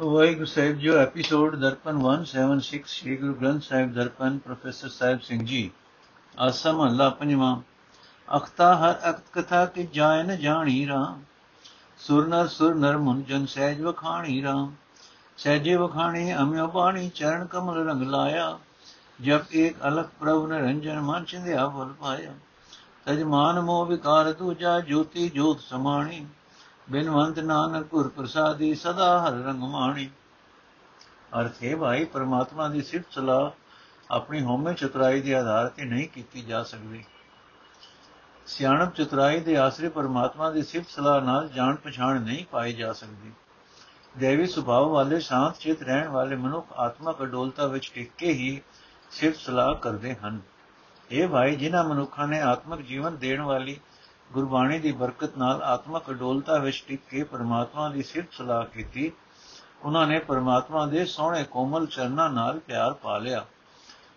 Waheguru 0.00 0.44
Sahib 0.44 0.78
ji 0.78 0.88
episode 0.88 1.56
Darpan 1.56 1.98
176 1.98 2.82
Shri 2.86 3.16
Guru 3.16 3.34
Granth 3.34 3.62
Sahib 3.62 3.94
Darpan, 3.94 4.38
professor 4.38 4.88
Sahib 4.88 5.20
Singh 5.20 5.46
ji. 5.46 5.70
ਆਸਾ 6.38 6.72
ਮਹੱਲਾ 6.72 7.10
ਪੰਜਵਾਂ। 7.10 7.60
ਅਖਤਾ 8.36 8.76
ਹਰ 8.76 9.10
ਅਖਤ 9.10 9.22
ਕਥਾ 9.32 9.66
ਕਿ 9.66 9.88
ਜਾਇ 9.92 10.22
ਨ 10.22 10.36
ਜਾਣੀ 10.36 10.86
ਰਾਮ। 10.86 11.22
ਸੁਰ 11.98 12.28
ਨਰ 12.28 12.46
ਸੁਰ 12.46 12.74
ਨਰ 12.74 12.96
ਮੁਨ 12.96 13.22
ਜਨ 13.22 13.46
ਸਹਿਜ 13.46 13.80
ਵਖਾਣੀ 13.80 14.42
ਰਾਮ। 14.42 14.74
ਸਹਿਜੇ 15.36 15.76
ਵਖਾਣੀ, 15.76 16.36
ਅਮਿਓ 16.36 16.66
ਬਾਣੀ, 16.66 17.08
ਚਰਨ 17.08 17.44
ਕਮਲ 17.44 17.88
ਰੰਗ 17.88 18.02
ਲਾਇਆ। 18.02 18.58
ਜਬ 19.20 19.40
ਏਕ 19.54 19.76
ਅਲਖ 19.88 20.08
ਪ੍ਰਭ 20.20 20.46
ਨਿਰੰਜਨ 20.46 21.00
ਮਨ 21.00 21.24
ਚਿੰਦਿਆ 21.24 21.66
ਬਲ 21.66 21.92
ਪਾਇਆ। 21.92 22.34
ਤਜਮਾਨ 23.06 23.60
ਮੋਹ 23.60 23.86
ਵਿਕਾਰ 23.86 24.32
ਦੂਜਾ, 24.32 24.80
ਜੋਤੀ 24.80 25.28
ਜੋਤ 25.28 25.60
ਸਮਾਣੀ। 25.60 26.26
ਬਿਨਵੰਤ 26.90 27.38
ਨਾਨਕ 27.38 27.86
ਗੁਰ 27.86 28.08
ਪ੍ਰਸਾਦੀ 28.08 28.74
ਸਦਾ 28.74 29.22
ਹਰ 29.22 29.32
ਰੰਗ 29.32 29.62
ਮਾਣੀ। 29.62 30.10
ਅਰਥ 31.40 31.62
ਹੈ 31.64 31.76
ਭਾਈ 31.76 32.04
ਪਰਮਾਤਮਾ 32.04 32.68
ਦੀ 32.68 32.82
ਸਿਫਤ 32.82 33.06
ਸਲਾਹ 33.10 33.50
ਆਪਣੀ 34.10 34.42
ਹਉਮੈ 34.42 34.72
ਚਤੁਰਾਈ 34.72 35.20
ਦੇ 35.20 35.34
ਆਧਾਰ 35.34 35.68
ਤੇ 35.68 35.84
ਨਹੀਂ 35.84 36.08
ਕੀਤੀ 36.08 36.42
ਜਾ 36.42 36.62
ਸਕਦੀ। 36.62 37.04
ਸਿਆਣਪ 38.46 38.94
ਚਤੁਰਾਈ 38.94 39.40
ਦੇ 39.40 39.56
ਆਸਰੇ 39.56 39.88
ਪਰਮਾਤਮਾ 39.88 40.50
ਦੀ 40.50 40.62
ਸਿਫਤ 40.62 40.90
ਸਲਾਹ 40.90 41.20
ਨਾਲ 41.20 41.48
ਜਾਣ 41.48 41.74
ਪਛਾਣ 41.74 42.20
ਨਹੀਂ 42.20 42.44
ਪਾਈ 42.44 42.72
ਜਾ 42.72 42.92
ਸਕਦੀ। 42.92 43.32
ਦੇਵੀ 44.18 44.46
ਸੁਭਾਅ 44.46 44.82
ਵਾਲੇ 44.82 45.20
ਸ਼ਾਂਤ 45.20 45.58
ਚਿਤ 45.58 45.82
ਰਹਿਣ 45.82 46.08
ਵਾਲੇ 46.08 46.36
ਮਨੁੱਖ 46.36 46.72
ਆਤਮਕ 46.72 47.22
ਅਡੋਲਤਾ 47.22 47.66
ਵਿੱਚ 47.66 47.92
ਟਿਕ 47.94 48.10
ਕੇ 48.18 48.32
ਹੀ 48.32 48.62
ਸਿਫਤ 49.10 49.40
ਸਲਾਹ 49.40 49.74
ਕਰਦੇ 49.74 50.14
ਹਨ। 50.14 50.40
ਇਹ 51.10 51.28
ਭਾਈ 51.28 51.56
ਜਿਨ੍ਹਾਂ 51.56 51.84
ਮਨੁੱਖਾਂ 51.84 52.28
ਨੇ 52.28 52.40
ਆਤਮਕ 52.40 52.82
ਜੀਵਨ 52.82 53.16
ਦੇਣ 53.16 53.42
ਵਾਲੀ 53.42 53.80
ਗੁਰਬਾਣੀ 54.32 54.78
ਦੀ 54.78 54.92
ਬਰਕਤ 54.92 55.38
ਨਾਲ 55.38 55.62
ਆਤਮਕ 55.62 56.10
ਅਡੋਲਤਾ 56.10 56.58
ਵਿੱਚ 56.58 56.84
ਟਿਕ 56.88 57.00
ਕੇ 57.10 57.22
ਪਰਮਾਤਮਾ 57.24 57.88
ਦੀ 57.88 58.02
ਸਿਫਤ 58.02 58.32
ਸਲਾਹ 58.32 58.64
ਕੀਤੀ। 58.64 59.12
ਉਹਨਾਂ 59.82 60.06
ਨੇ 60.06 60.18
ਪਰਮਾਤਮਾ 60.18 60.86
ਦੇ 60.86 61.04
ਸੋਹਣੇ 61.04 61.44
ਕੋਮਲ 61.44 61.86
ਚਰਨਾਂ 61.86 62.30
ਨਾਲ 62.30 62.58
ਪਿਆਰ 62.58 62.92
ਪਾ 62.92 63.18
ਲਿਆ। 63.18 63.46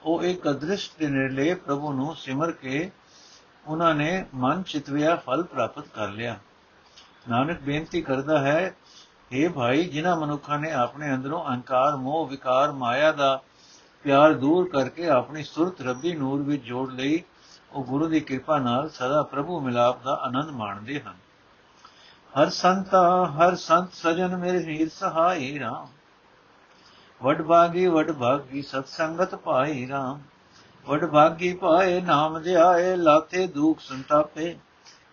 ਉਹ 0.04 0.24
ਇੱਕ 0.24 0.50
ਅਦ੍ਰਿਸ਼ਟ 0.50 1.00
ਦੇ 1.00 1.08
ਨੇੜੇ 1.08 1.54
ਪ੍ਰਭੂ 1.54 1.94
ਨੂੰ 1.94 2.16
ਸਿਮਰ 2.16 2.52
ਕੇ 2.52 2.92
ਉਹਨਾਂ 3.66 3.96
ਨੇ 3.96 4.26
ਮਨ 4.36 4.64
ਚਿਤਵਿਆ 4.64 5.16
ਫਲ 5.16 5.44
ਪ੍ਰਾਪਤ 5.44 5.88
ਕਰ 5.88 6.10
ਲਿਆ। 6.10 6.38
ਨਾਨਕ 7.30 7.62
ਬੇਨਤੀ 7.62 8.02
ਕਰਦਾ 8.02 8.40
ਹੈ 8.40 8.76
हे 9.34 9.52
ਭਾਈ, 9.54 9.84
ਜਿਨ੍ਹਾਂ 9.84 10.16
ਮਨੁੱਖਾਂ 10.16 10.60
ਨੇ 10.60 10.72
ਆਪਣੇ 10.72 11.14
ਅੰਦਰੋਂ 11.14 11.44
ਅਹੰਕਾਰ, 11.46 11.96
ਮੋਹ, 11.96 12.28
ਵਿਕਾਰ, 12.28 12.72
ਮਾਇਆ 12.72 13.12
ਦਾ 13.12 13.42
ਪਿਆਰ 14.04 14.34
ਦੂਰ 14.34 14.70
ਕਰਕੇ 14.70 15.10
ਆਪਣੀ 15.10 15.44
ਸੁਰਤ 15.44 15.82
ਰੱਬੀ 15.82 16.16
ਨੂਰ 16.16 16.42
ਵਿੱਚ 16.42 16.64
ਜੋੜ 16.64 16.92
ਲਈ 16.92 17.24
ਉਹ 17.74 17.84
ਗੁਰੂ 17.84 18.08
ਦੀ 18.08 18.20
ਕਿਰਪਾ 18.20 18.60
ਨਾਲ 18.60 18.90
ਸਦਾ 18.90 19.24
ਪ੍ਰਭੂ 19.24 19.60
ਮਿਲਾਪ 19.60 20.04
ਦਾ 20.04 20.14
ਆਨੰਦ 20.14 20.50
ਮਾਣਦੇ 20.50 21.02
ਹਨ। 21.02 21.16
ਹਰ 22.42 22.50
ਸੰਤਾ, 22.50 23.26
ਹਰ 23.26 23.56
ਸੰਤ 23.56 23.94
ਸਜਣ 23.94 24.38
ਮੇਰੇ 24.38 24.58
ਹੀਰ 24.58 24.90
ਸਹਾਈ 24.90 25.60
ਰਾਮ। 25.60 25.88
ਵਡ 27.24 27.42
ਭਾਗੀ 27.42 27.88
ਵਡ 27.88 28.12
ਭਾਗੀ 28.12 28.62
ਸਤ 28.62 28.88
ਸੰਗਤ 28.88 29.36
ਪਾਈ 29.36 29.88
ਰਾਮ। 29.90 30.22
ਵਡ 30.88 31.06
ਭਾਗੀ 31.06 31.54
ਪਾਏ 31.54 32.02
ਨਾਮ 32.02 32.40
ਧਿਆਏ, 32.40 32.96
ਲਾਥੇ 32.96 33.48
ਦੁਖ 33.48 33.80
ਸੰਤਾਪੇ। 33.80 34.58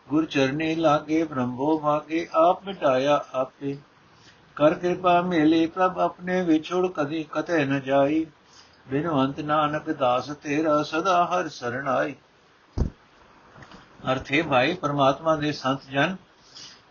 ਗੁਰ 0.09 0.25
ਚਰਨੀ 0.25 0.75
ਲਾਗੇ, 0.75 1.25
ਬ੍ਰਹਮੋ 1.25 1.79
ਭਾਗੇ, 1.79 2.29
ਆਪ 2.33 2.65
ਮਿਟਾਇਆ 2.65 3.25
ਆਪੇ। 3.33 3.79
ਕਰ 4.57 4.75
ਕਿਰਪਾ 4.75 5.21
ਮੇਲੇ 5.21 5.67
ਪ੍ਰਭ 5.67 5.99
ਆਪਣੇ 5.99 6.43
ਵਿਛੋੜ 6.43 6.87
ਕਦੀ 6.87 7.27
ਕਤੇ 7.33 7.65
ਨ 7.65 7.81
ਜਾਈ। 7.81 8.27
ਬਿਨਵੰਤ 8.89 9.41
ਨਾਨਕ 9.41 9.91
ਦਾਸ 9.91 10.29
ਤੇਰਾ 10.29 10.83
ਸਦਾ 10.83 11.27
ਹਰ 11.27 11.49
ਸਰਣ 11.49 11.89
ਆਈ। 11.89 12.15
ਅਰਥੇ 14.13 14.43
ਭਾਈ, 14.43 14.75
ਪਰਮਾਤਮਾ 14.75 15.37
ਦੇ 15.37 15.53
ਸੰਤ 15.53 15.81
ਜਨ, 15.91 16.17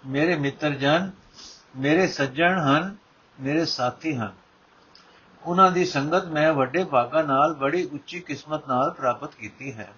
ਮੇਰੇ 0.08 0.36
ਮਿੱਤਰ 0.36 0.70
ਜਨ, 0.70 1.12
ਮੇਰੇ 1.78 2.08
ਸੱਜਣ 2.08 2.60
ਹਨ, 2.60 2.96
ਮੇਰੇ 3.42 3.66
ਸਾਥੀ 3.66 4.16
ਹਨ। 4.16 4.34
ਉਹਨਾਂ 5.44 5.72
ਦੀ 5.72 5.86
ਸੰਗਤ 5.86 6.26
ਮੈਂ 6.26 6.54
ਵੱਡੇ 6.54 6.84
ਭਾਗਾ 6.84 7.22
ਨਾਲ 7.22 7.54
ਬੜੀ 7.54 7.84
ਉੱਚੀ 7.84 8.20
ਕਿਸਮਤ 8.20 8.68
ਨਾਲ 8.68 8.92
ਪ੍ਰਾਪਤ 8.92 9.36
ਕੀਤੀ 9.36 9.74
ਹੈ। 9.74 9.94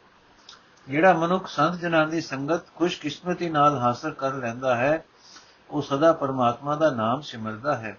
ਜਿਹੜਾ 0.87 1.13
ਮਨੁੱਖ 1.13 1.47
ਸੰਤ 1.47 1.79
ਜਨਾਂ 1.79 2.07
ਦੀ 2.07 2.21
ਸੰਗਤ 2.21 2.61
ਖੁਸ਼ਕਿਸਮਤੀ 2.75 3.49
ਨਾਲ 3.49 3.77
ਹਾਸਲ 3.77 4.11
ਕਰ 4.11 4.33
ਲੈਂਦਾ 4.33 4.75
ਹੈ, 4.75 5.05
ਉਹ 5.69 5.81
ਸਦਾ 5.81 6.13
ਪਰਮਾਤਮਾ 6.13 6.75
ਦਾ 6.75 6.89
ਨਾਮ 6.89 7.21
ਸਿਮਰਦਾ 7.21 7.77
ਹੈ। 7.77 7.97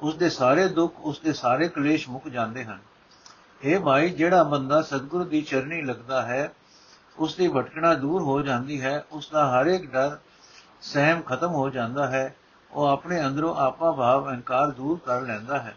ਉਸ 0.00 0.14
ਦੇ 0.14 0.30
ਸਾਰੇ 0.30 0.68
ਦੁੱਖ, 0.68 1.00
ਉਸ 1.00 1.20
ਦੇ 1.20 1.32
ਸਾਰੇ 1.32 1.68
ਕਲੇਸ਼ 1.68 2.08
ਮੁੱਕ 2.08 2.28
ਜਾਂਦੇ 2.28 2.64
ਹਨ। 2.64 2.78
ਇਹ 3.62 3.80
ਭਾਈ, 3.80 4.10
ਜਿਹੜਾ 4.10 4.42
ਬੰਦਾ 4.42 4.82
ਸਤਿਗੁਰੂ 4.82 5.24
ਦੀ 5.24 5.42
ਚਰਨੀ 5.42 5.82
ਲੱਗਦਾ 5.82 6.22
ਹੈ 6.22 6.52
ਉਸ 7.18 7.34
ਦੀ 7.34 7.48
ਭਟਕਣਾ 7.48 7.94
ਦੂਰ 7.94 8.22
ਹੋ 8.22 8.42
ਜਾਂਦੀ 8.42 8.80
ਹੈ 8.80 9.04
ਉਸ 9.12 9.30
ਦਾ 9.30 9.46
ਹਰ 9.46 9.66
ਇੱਕ 9.66 9.90
ਡਰ 9.92 10.18
ਸਹਿਮ 10.82 11.22
ਖਤਮ 11.22 11.48
ਹੋ 11.48 11.70
ਜਾਂਦਾ 11.70 12.06
ਹੈ, 12.06 12.34
ਉਹ 12.70 12.86
ਆਪਣੇ 12.86 13.26
ਅੰਦਰੋਂ 13.26 13.54
ਆਪਾ 13.54 13.92
ਭਾਵ 13.92 14.28
ਅਹੰਕਾਰ 14.28 14.70
ਦੂਰ 14.70 14.98
ਕਰ 15.06 15.20
ਲੈਂਦਾ 15.20 15.58
ਹੈ। 15.58 15.74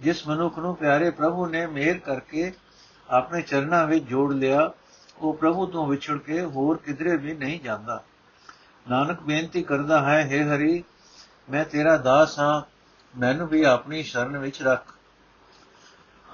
ਜਿਸ 0.00 0.28
ਮਨੁੱਖ 0.28 0.58
ਨੂੰ 0.58 0.76
ਪਿਆਰੇ 0.76 1.10
ਪ੍ਰਭੂ 1.10 1.46
ਨੇ 1.46 1.66
ਮਿਹਰ 1.66 1.98
ਕਰਕੇ 1.98 2.52
ਆਪਣੇ 3.10 3.42
ਚਰਨਾਂ 3.42 3.86
ਵਿੱਚ 3.86 4.04
ਜੋੜ 4.04 4.32
ਲਿਆ, 4.32 4.72
ਉਹ 5.18 5.34
ਪ੍ਰਭੂ 5.34 5.66
ਤੋਂ 5.66 5.86
ਵਿਛੜ 5.86 6.18
ਕੇ 6.18 6.44
ਹੋਰ 6.44 6.76
ਕਿਧਰੇ 6.76 7.16
ਵੀ 7.16 7.34
ਨਹੀਂ 7.34 7.60
ਜਾਂਦਾ। 7.60 8.02
ਨਾਨਕ 8.90 9.20
ਬੇਨਤੀ 9.20 9.62
ਕਰਦਾ 9.62 10.00
ਹੈ 10.00 10.18
हे 10.24 10.48
ਹਰੀ, 10.48 10.84
ਮੈਂ 11.50 11.64
ਤੇਰਾ 11.64 11.96
ਦਾਸ 11.96 12.38
ਹਾਂ, 12.38 12.62
ਮੈਨੂੰ 13.18 13.48
ਵੀ 13.48 13.62
ਆਪਣੀ 13.62 14.02
ਸ਼ਰਨ 14.02 14.38
ਵਿੱਚ 14.38 14.62
ਰੱਖ। 14.62 14.92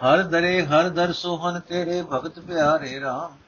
ਹਰ 0.05 0.23
ਦਰੇ 0.23 0.67
ਹਰ 0.67 0.89
ਦਰ 0.89 1.13
ਸੋਹਨ 1.13 1.61
ਤੇਰੇ 1.61 2.03
ਭਗਤ 2.03 2.39
ਪਿਆਰੇ 2.39 3.01
RAM 3.01 3.42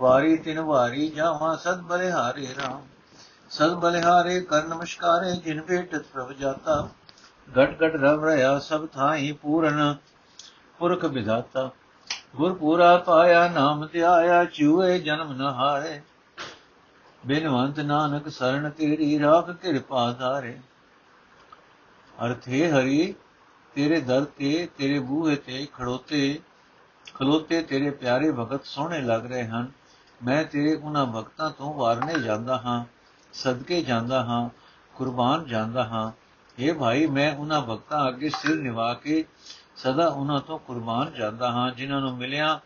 ਵਾਰੀ 0.00 0.36
ਤਿਨ 0.36 0.60
ਵਾਰੀ 0.60 1.08
ਜਾਵਾਂ 1.08 1.56
ਸਦ 1.56 1.80
ਬਲਿਹਾਰੇ 1.80 2.48
RAM 2.58 2.78
ਸਦ 3.50 3.74
ਬਲਿਹਾਰੇ 3.74 4.40
ਕਰ 4.40 4.64
ਨਮਸਕਾਰੇ, 4.64 5.36
ਜਿਨ 5.36 5.62
ਭੇਟਤ 5.62 6.02
ਪ੍ਰਭ 6.02 6.32
ਜਾਤਾ। 6.32 6.88
ਗਟ 7.56 7.70
ਗਟ 7.70 7.94
ਰਵ 7.94 8.24
ਰਿਆ 8.24 8.58
ਸਭ 8.58 8.86
ਥਾਈ 8.86 9.32
ਪੂਰਨ 9.32 9.96
ਪੁਰਖ 10.78 11.04
ਵਿਧਾਤਾ। 11.04 11.70
ਗੁਰ 12.36 12.54
ਪੂਰਾ 12.54 12.96
ਪਾਇਆ 12.96 13.48
ਨਾਮ 13.48 13.86
ਧਿਆਇਆ 13.86 14.44
ਚੂਏ 14.44 14.98
ਜਨਮ 14.98 15.32
ਨ 15.32 15.40
ਹਾਰੇ। 15.40 16.02
ਬਿਨਵੰਤ 17.26 17.80
ਨਾਨਕ 17.80 18.28
ਸਰਣ 18.28 18.70
ਤੇਰੀ, 18.70 19.20
ਰਾਖ 19.20 19.50
ਕਿਰਪਾ 19.50 20.12
ਧਾਰੇ। 20.12 20.58
ਅਰਥੇ 22.24 22.70
ਹਰੀ, 22.70 23.14
ਤੇਰੇ 23.74 24.00
ਦਰ 24.00 24.24
ਤੇ, 24.24 24.68
ਤੇਰੇ 24.78 24.98
ਬੂਹੇ 24.98 25.36
ਤੇ 25.36 25.66
ਖੜੋਤੇ, 25.74 26.40
ਖਲੋਤੇ 27.14 27.62
ਤੇਰੇ 27.62 27.90
ਪਿਆਰੇ 27.90 28.32
ਭਗਤ 28.32 28.64
ਸੋਹਣੇ 28.64 29.00
ਲੱਗ 29.00 29.26
ਰਹੇ 29.26 29.46
ਹਨ। 29.46 29.79
ਮੈਂ 30.24 30.44
ਤੇਰੇ 30.44 30.74
ਉਹਨਾਂ 30.74 31.06
ਭਗਤਾਂ 31.06 31.50
ਤੋਂ 31.50 31.74
ਵਾਰਨੇ 31.74 32.20
ਜਾਂਦਾ 32.20 32.58
ਹਾਂ, 32.58 32.84
ਸਦਕੇ 33.32 33.82
ਜਾਂਦਾ 33.82 34.24
ਹਾਂ, 34.24 34.48
ਕੁਰਬਾਨ 34.94 35.44
ਜਾਂਦਾ 35.44 35.84
ਹਾਂ। 35.84 36.12
ਇਹ 36.58 36.74
ਭਾਈ, 36.74 37.06
ਮੈਂ 37.06 37.36
ਉਹਨਾਂ 37.36 37.60
ਭਗਤਾਂ 37.60 38.08
ਅੱਗੇ 38.08 38.28
ਸਿਰ 38.28 38.56
ਨਿਵਾ 38.56 38.94
ਕੇ 38.94 39.24
ਸਦਾ 39.76 40.06
ਉਹਨਾਂ 40.08 40.40
ਤੋਂ 40.40 40.58
ਕੁਰਬਾਨ 40.58 41.12
ਜਾਂਦਾ 41.12 41.50
ਹਾਂ, 41.50 41.70
ਜਿਨ੍ਹਾਂ 41.70 42.00
ਨੂੰ 42.00 42.16
ਮਿਲਿਆ 42.16 42.60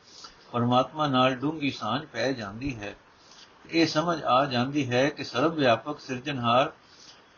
ਪਰਮਾਤਮਾ 0.53 1.07
ਨਾਲ 1.07 1.35
ਡੂੰਗੀ 1.35 1.71
ਸਾਂਝ 1.71 2.05
ਪੈ 2.05 2.33
ਜਾਂਦੀ 2.33 2.77
ਹੈ। 2.77 2.95
ਇਹ 3.71 3.87
ਸਮਝ 3.87 4.23
ਆ 4.23 4.45
ਜਾਂਦੀ 4.45 4.91
ਹੈ 4.91 5.09
ਕਿ 5.09 5.25
ਸਰਵ 5.25 5.55
ਵਿਆਪਕ 5.55 6.01
ਸਿਰਜਣਹਾਰ 6.01 6.73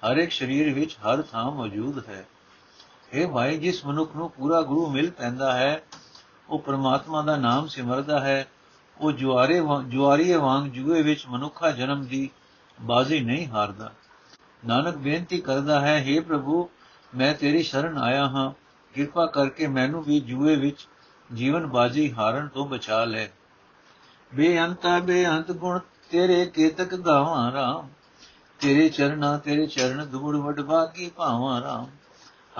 ਹਰ 0.07 0.17
ਇੱਕ 0.17 0.33
ਸਰੀਰ 0.33 0.75
ਵਿੱਚ 0.75 0.97
ਹਰ 0.97 1.23
ਥਾਂ 1.23 1.51
ਮੌਜੂਦ 1.51 2.09
ਹੈ। 2.09 2.27
ਇਹ 3.13 3.29
ਭਾਈ, 3.29 3.59
ਜਿਸ 3.59 3.87
ਮਨੁੱਖ 3.87 4.17
ਨੂੰ 4.17 4.31
ਪੂਰਾ 4.31 4.63
ਗੁਰੂ 4.63 4.87
ਮਿਲ 4.87 5.11
ਪੈਂਦਾ 5.11 5.53
ਹੈ, 5.53 5.83
ਉਹ 6.51 6.59
ਪਰਮਾਤਮਾ 6.59 7.23
ਦਾ 7.23 7.37
ਨਾਮ 7.37 7.67
ਸਿਮਰਦਾ 7.67 8.21
ਹੈ 8.21 8.47
ਉਹ 9.01 9.13
ਜੁਆਰੇ 9.13 9.63
ਜੁਆਰੀਏ 9.87 10.37
ਵਾਂਗ 10.37 10.71
ਜੂਏ 10.71 11.03
ਵਿੱਚ 11.03 11.27
ਮਨੁੱਖਾ 11.29 11.71
ਜਨਮ 11.71 12.05
ਦੀ 12.05 12.31
ਬਾਜ਼ੀ 12.83 13.21
ਨਹੀਂ 13.21 13.47
ਹਾਰਦਾ। 13.47 13.93
ਨਾਨਕ 14.67 14.97
ਬੇਨਤੀ 14.97 15.41
ਕਰਦਾ 15.41 15.81
ਹੈ 15.81 16.07
हे 16.07 16.23
ਪ੍ਰਭੂ, 16.23 16.69
ਮੈਂ 17.17 17.35
ਤੇਰੀ 17.35 17.63
ਸ਼ਰਨ 17.63 17.99
ਆਇਆ 17.99 18.27
ਹਾਂ। 18.27 18.53
ਕਿਰਪਾ 18.95 19.27
ਕਰਕੇ 19.27 19.67
ਮੈਨੂੰ 19.67 20.03
ਵੀ 20.03 20.21
ਜੂਏ 20.21 20.57
ਵਿੱਚ 20.57 20.89
ਜੀਵਨ 21.35 21.67
ਬਾਜ਼ੀ 21.67 22.13
ਹਾਰਨ 22.13 22.49
ਤੋਂ 22.49 22.67
ਬਚਾ 22.67 23.05
ਲੈ। 23.05 23.29
ਬੇਅੰਤਾ 24.35 24.99
ਬੇਅੰਤ 24.99 25.53
ਗੁਣ, 25.53 25.79
ਤੇਰੇ 26.11 26.47
ਕੇਤਕ 26.47 26.95
ਗਾਵਾਂ 26.95 27.53
ਰਾਮ। 27.53 27.89
ਤੇਰੇ 28.61 28.89
ਚਰਨਾ, 28.89 29.39
ਤੇਰੇ 29.39 29.67
ਚਰਨ 29.67 30.07
ਧੂੜ 30.07 30.37
ਵਡ 30.37 30.61
ਭਾਗੀ 30.61 31.11
ਭਾਵਾਂ 31.17 31.61
ਰਾਮ। 31.61 31.87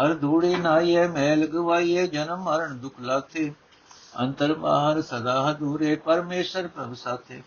ਹਰ 0.03 0.15
ਧੂੜੇ 0.15 0.57
ਨਾਈਏ 0.57 1.07
ਮੈਲ 1.07 1.47
ਗਵਾਈਏ 1.47 2.07
ਜਨਮ 2.07 2.43
ਮਰਨ 2.43 2.79
ਦੁਖ 2.79 2.95
ਲਾਥੇ। 3.01 3.53
ਅੰਤਰ 4.21 4.55
ਬਾਹਰ 4.55 5.03
ਸਦਾ 5.03 5.53
ਦੂਰੇ 5.53 5.97
ਪਰਮੇਸ਼ਰ 5.97 6.69
ਪ੍ਰਭ 6.69 6.95
ਸਾਥੇ। 6.95 7.43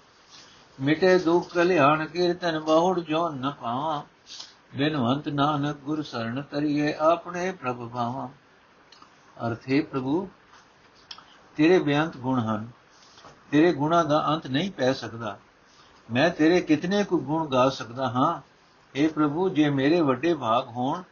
ਮਿਟੇ 0.81 1.19
ਦੁਖ 1.19 1.53
ਕਲਿਆਣ 1.53 2.05
ਕੀਰਤਨ 2.05 2.59
ਬਹੁੜ 2.59 2.99
ਜੋ 2.99 3.29
ਨ 3.29 3.51
ਪਾਵਾਂ। 3.51 4.01
ਬਿਨਵੰਤ 4.77 5.27
ਨਾਨਕ 5.27 5.75
ਗੁਰ 5.77 6.03
ਸਰਣ 6.03 6.41
ਤਰੀਏ 6.41 6.93
ਆਪਣੇ 6.93 7.51
ਪ੍ਰਭ 7.51 7.89
ਭਾਵਾਂ। 7.89 8.27
ਅਰਥੇ 9.47 9.81
ਪ੍ਰਭੂ, 9.81 10.29
ਤੇਰੇ 11.55 11.79
ਬੇਅੰਤ 11.79 12.17
ਗੁਣ 12.17 12.39
ਹਨ। 12.39 12.69
ਤੇਰੇ 13.51 13.73
ਗੁਣਾ 13.73 14.03
ਦਾ 14.03 14.27
ਅੰਤ 14.27 14.47
ਨਹੀਂ 14.47 14.71
ਪੈ 14.71 14.93
ਸਕਦਾ। 14.93 15.39
ਮੈਂ 16.13 16.29
ਤੇਰੇ 16.29 16.61
ਕਿਤਨੇ 16.61 17.03
ਕੁ 17.03 17.19
ਗੁਣ 17.19 17.47
ਗਾ 17.47 17.69
ਸਕਦਾ 17.69 18.09
ਹਾਂ? 18.09 18.41
اے 18.99 19.13
ਪ੍ਰਭੂ, 19.13 19.49
ਜੇ 19.49 19.69
ਮੇਰੇ 19.69 20.01
ਵੱਡੇ 20.01 20.33
ਭਾਗ 20.33 20.67
ਹੋਣ, 20.67 21.03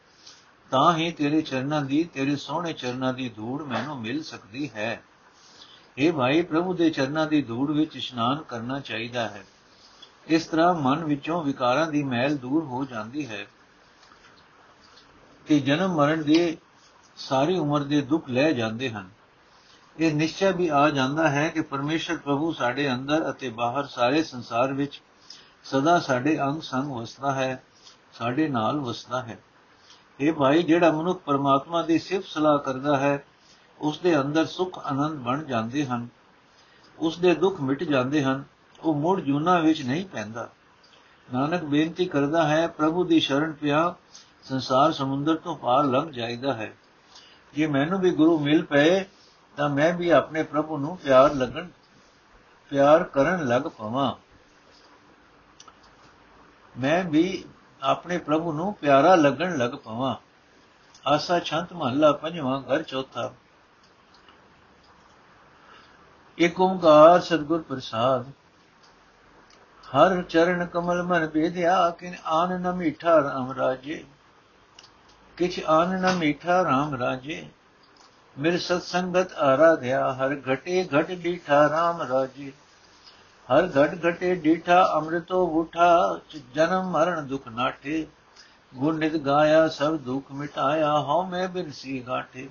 ਤਾਂ 0.71 0.95
ਹੀ 0.95 1.11
ਤੇਰੇ 1.11 1.41
ਚਰਨਾਂ 1.41 1.81
ਦੀ, 1.81 2.03
ਤੇਰੇ 2.03 2.35
ਸੋਹਣੇ 2.35 2.73
ਚਰਨਾਂ 2.73 3.13
ਦੀ 3.13 3.29
ਧੂੜ 3.29 3.63
ਮੈਨੂੰ 3.63 4.01
ਮਿਲ 4.01 4.23
ਸਕਦੀ 4.23 4.69
ਹੈ। 4.69 5.03
ਇਹ 5.97 6.11
ਭਾਈ 6.13 6.41
ਪ੍ਰਭੂ 6.41 6.73
ਦੇ 6.73 6.89
ਚਰਨਾਂ 6.89 7.25
ਦੀ 7.27 7.41
ਧੂੜ 7.41 7.69
ਵਿੱਚ 7.71 7.95
ਇਸ਼ਨਾਨ 7.95 8.41
ਕਰਨਾ 8.41 8.79
ਚਾਹੀਦਾ 8.79 9.27
ਹੈ 9.27 9.43
ਇਸ 10.27 10.45
ਤਰ੍ਹਾਂ 10.47 10.73
ਮਨ 10.73 11.03
ਵਿੱਚੋਂ 11.03 11.43
ਵਿਕਾਰਾਂ 11.43 11.85
ਦੀ 11.87 12.03
ਮੈਲ 12.03 12.35
ਦੂਰ 12.37 12.63
ਹੋ 12.63 12.83
ਜਾਂਦੀ 12.85 13.25
ਹੈ 13.27 13.45
ਕਿ 15.45 15.59
ਜਨਮ 15.59 15.95
ਮਰਨ 15.95 16.23
ਦੇ 16.23 16.57
ਸਾਰੀ 17.17 17.57
ਉਮਰ 17.57 17.83
ਦੇ 17.83 18.01
ਦੁੱਖ 18.01 18.29
ਲੈ 18.29 18.51
ਜਾਂਦੇ 18.51 18.89
ਹਨ 18.89 19.09
ਇਹ 19.97 20.13
ਨਿਸ਼ਚੈ 20.15 20.51
ਵੀ 20.51 20.67
ਆ 20.69 20.89
ਜਾਂਦਾ 20.89 21.27
ਹੈ 21.29 21.47
ਕਿ 21.49 21.61
ਪਰਮੇਸ਼ਰ 21.61 22.17
ਪ੍ਰਭੂ 22.17 22.51
ਸਾਡੇ 22.53 22.91
ਅੰਦਰ 22.93 23.29
ਅਤੇ 23.29 23.49
ਬਾਹਰ 23.49 23.85
ਸਾਰੇ 23.85 24.23
ਸੰਸਾਰ 24.23 24.73
ਵਿੱਚ 24.73 25.01
ਸਦਾ 25.63 25.97
ਸਾਡੇ 25.99 26.37
ਅੰਗ 26.39 26.61
ਸੰਗ 26.61 26.91
ਵਸਦਾ 26.91 27.31
ਹੈ 27.31 27.63
ਸਾਡੇ 28.13 28.47
ਨਾਲ 28.47 28.79
ਵਸਦਾ 28.79 29.21
ਹੈ 29.21 29.37
ਇਹ 30.19 30.33
ਭਾਈ 30.33 30.63
ਜਿਹੜਾ 30.63 30.91
ਮਨੁੱਖ 30.91 31.21
ਪਰਮਾਤਮਾ 31.21 31.81
ਦੀ 31.81 31.97
ਸਿਫਤ 31.99 32.25
ਸਲਾਹ 32.25 32.57
ਕਰਦਾ 32.57 32.97
ਹੈ 32.97 33.17
ਉਸ 33.79 33.99
ਦੇ 33.99 34.21
ਅੰਦਰ 34.21 34.45
ਸੁਖ 34.45 34.85
ਆਨੰਦ 34.85 35.19
ਬਣ 35.19 35.43
ਜਾਂਦੇ 35.43 35.85
ਹਨ। 35.85 36.07
ਉਸ 36.99 37.17
ਦੇ 37.17 37.35
ਦੁੱਖ 37.35 37.61
ਮਿਟ 37.61 37.83
ਜਾਂਦੇ 37.83 38.23
ਹਨ। 38.23 38.43
ਉਹ 38.79 38.95
ਮੁੜ 38.95 39.21
ਜੂਨਾ 39.21 39.59
ਵਿੱਚ 39.59 39.81
ਨਹੀਂ 39.81 40.05
ਪੈਂਦਾ। 40.05 40.49
ਨਾਨਕ 41.33 41.63
ਬੇਨਤੀ 41.63 42.05
ਕਰਦਾ 42.05 42.47
ਹੈ, 42.47 42.67
ਪ੍ਰਭੂ 42.67 43.03
ਦੀ 43.03 43.19
ਸ਼ਰਨ 43.19 43.51
ਪਿਆ, 43.51 43.95
ਸੰਸਾਰ 44.43 44.91
ਸਮੁੰਦਰ 44.91 45.35
ਤੋਂ 45.35 45.57
ਪਾਰ 45.57 45.83
ਲੰਘ 45.83 46.11
ਜਾਈਦਾ 46.11 46.53
ਹੈ। 46.53 46.77
ਜੇ 47.53 47.67
ਮੈਨੂੰ 47.67 47.99
ਵੀ 47.99 48.11
ਗੁਰੂ 48.11 48.39
ਮਿਲ 48.39 48.65
ਪਏ, 48.65 49.05
ਤਾਂ 49.57 49.69
ਮੈਂ 49.69 49.93
ਵੀ 49.93 50.09
ਆਪਣੇ 50.09 50.43
ਪ੍ਰਭੂ 50.43 50.77
ਨੂੰ 50.77 50.97
ਪਿਆਰ 50.97 51.33
ਲੱਗਣ, 51.33 51.67
ਪਿਆਰ 52.69 53.03
ਕਰਨ 53.03 53.47
ਲੱਗ 53.47 53.61
ਪਵਾਂ। 53.61 54.13
ਮੈਂ 56.79 57.03
ਵੀ 57.03 57.43
ਆਪਣੇ 57.81 58.17
ਪ੍ਰਭੂ 58.17 58.51
ਨੂੰ 58.51 58.73
ਪਿਆਰਾ 58.73 59.15
ਲੱਗਣ 59.15 59.57
ਲੱਗ 59.57 59.71
ਪਵਾਂ। 59.71 60.15
ਆਸਾ 61.07 61.39
ਛੰਤ 61.39 61.73
ਮਹੱਲਾ 61.73 62.11
ਪੰਜਵਾਂ, 62.11 62.61
ਘਰ 62.61 62.83
ਚੌਥਾ। 62.83 63.33
ਏਕ 66.37 66.59
ਓੰਕਾਰ 66.61 67.19
ਸਤਿਗੁਰ 67.19 67.61
ਪ੍ਰਸਾਦ। 67.61 68.25
ਹਰ 69.83 70.21
ਚਰਨ 70.21 70.65
ਕਮਲ 70.65 71.03
ਮਨ 71.03 71.27
ਬੇਧਿਆ 71.27 71.89
ਕਿਨ 71.89 72.15
ਆਨ 72.25 72.61
ਨ 72.61 72.71
ਮੀਠਾ 72.71 73.23
ਰਾਮ 73.23 73.51
ਰਾਜੇ। 73.51 74.03
ਕਿਛ 75.37 75.59
ਆਨ 75.67 76.01
ਨ 76.01 76.15
ਮੀਠਾ 76.15 76.63
ਰਾਮ 76.63 76.95
ਰਾਜੇ। 76.95 77.47
ਮਿਰ 78.39 78.57
ਸਤ 78.57 78.81
ਸੰਗਤ 78.81 79.33
ਆਰਾਧਿਆ, 79.33 80.13
ਹਰ 80.13 80.35
ਘਟੇ 80.53 80.89
ਘਟ 80.95 81.11
ਡੀਠਾ 81.11 81.69
ਰਾਮ 81.69 82.01
ਰਾਜੇ। 82.01 82.51
ਹਰ 83.47 83.67
ਘਟ 83.67 84.07
ਘਟੇ 84.07 84.35
ਡੀਠਾ, 84.35 84.93
ਅੰਮ੍ਰਿਤੋ 84.93 85.45
ਉਠਾ, 85.47 86.19
ਜਨਮ 86.53 86.91
ਮਰਨ 86.91 87.27
ਦੁਖ 87.27 87.47
ਨਾਟੇ 87.47 88.07
ਗੁਣ 88.75 88.97
ਨਿਤ 88.97 89.17
ਗਾਇਆ, 89.17 89.67
ਸਭ 89.67 89.97
ਦੁਖ 89.97 90.31
ਮਿਟਾਇਆ, 90.31 90.99
ਹਉ 90.99 91.25
ਮੈਂ 91.25 91.47
ਬਿਨਸੀ 91.47 91.99
ਗਾਠੇ। 92.07 92.49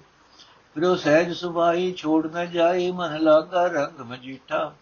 ਫਿਰੋ 0.77 0.95
ਸਹਿਜ 0.97 1.33
ਸੁਭਾਈ 1.33 1.93
ਛੋੜ 1.93 2.27
ਨ 2.27 2.45
ਜਾਏ 2.47 2.91
ਮਨ 2.93 3.17
ਲਾਗਾ 3.21 3.67
ਰੰਗ 3.67 4.01
ਮਜੀਠਾ। 4.01 4.75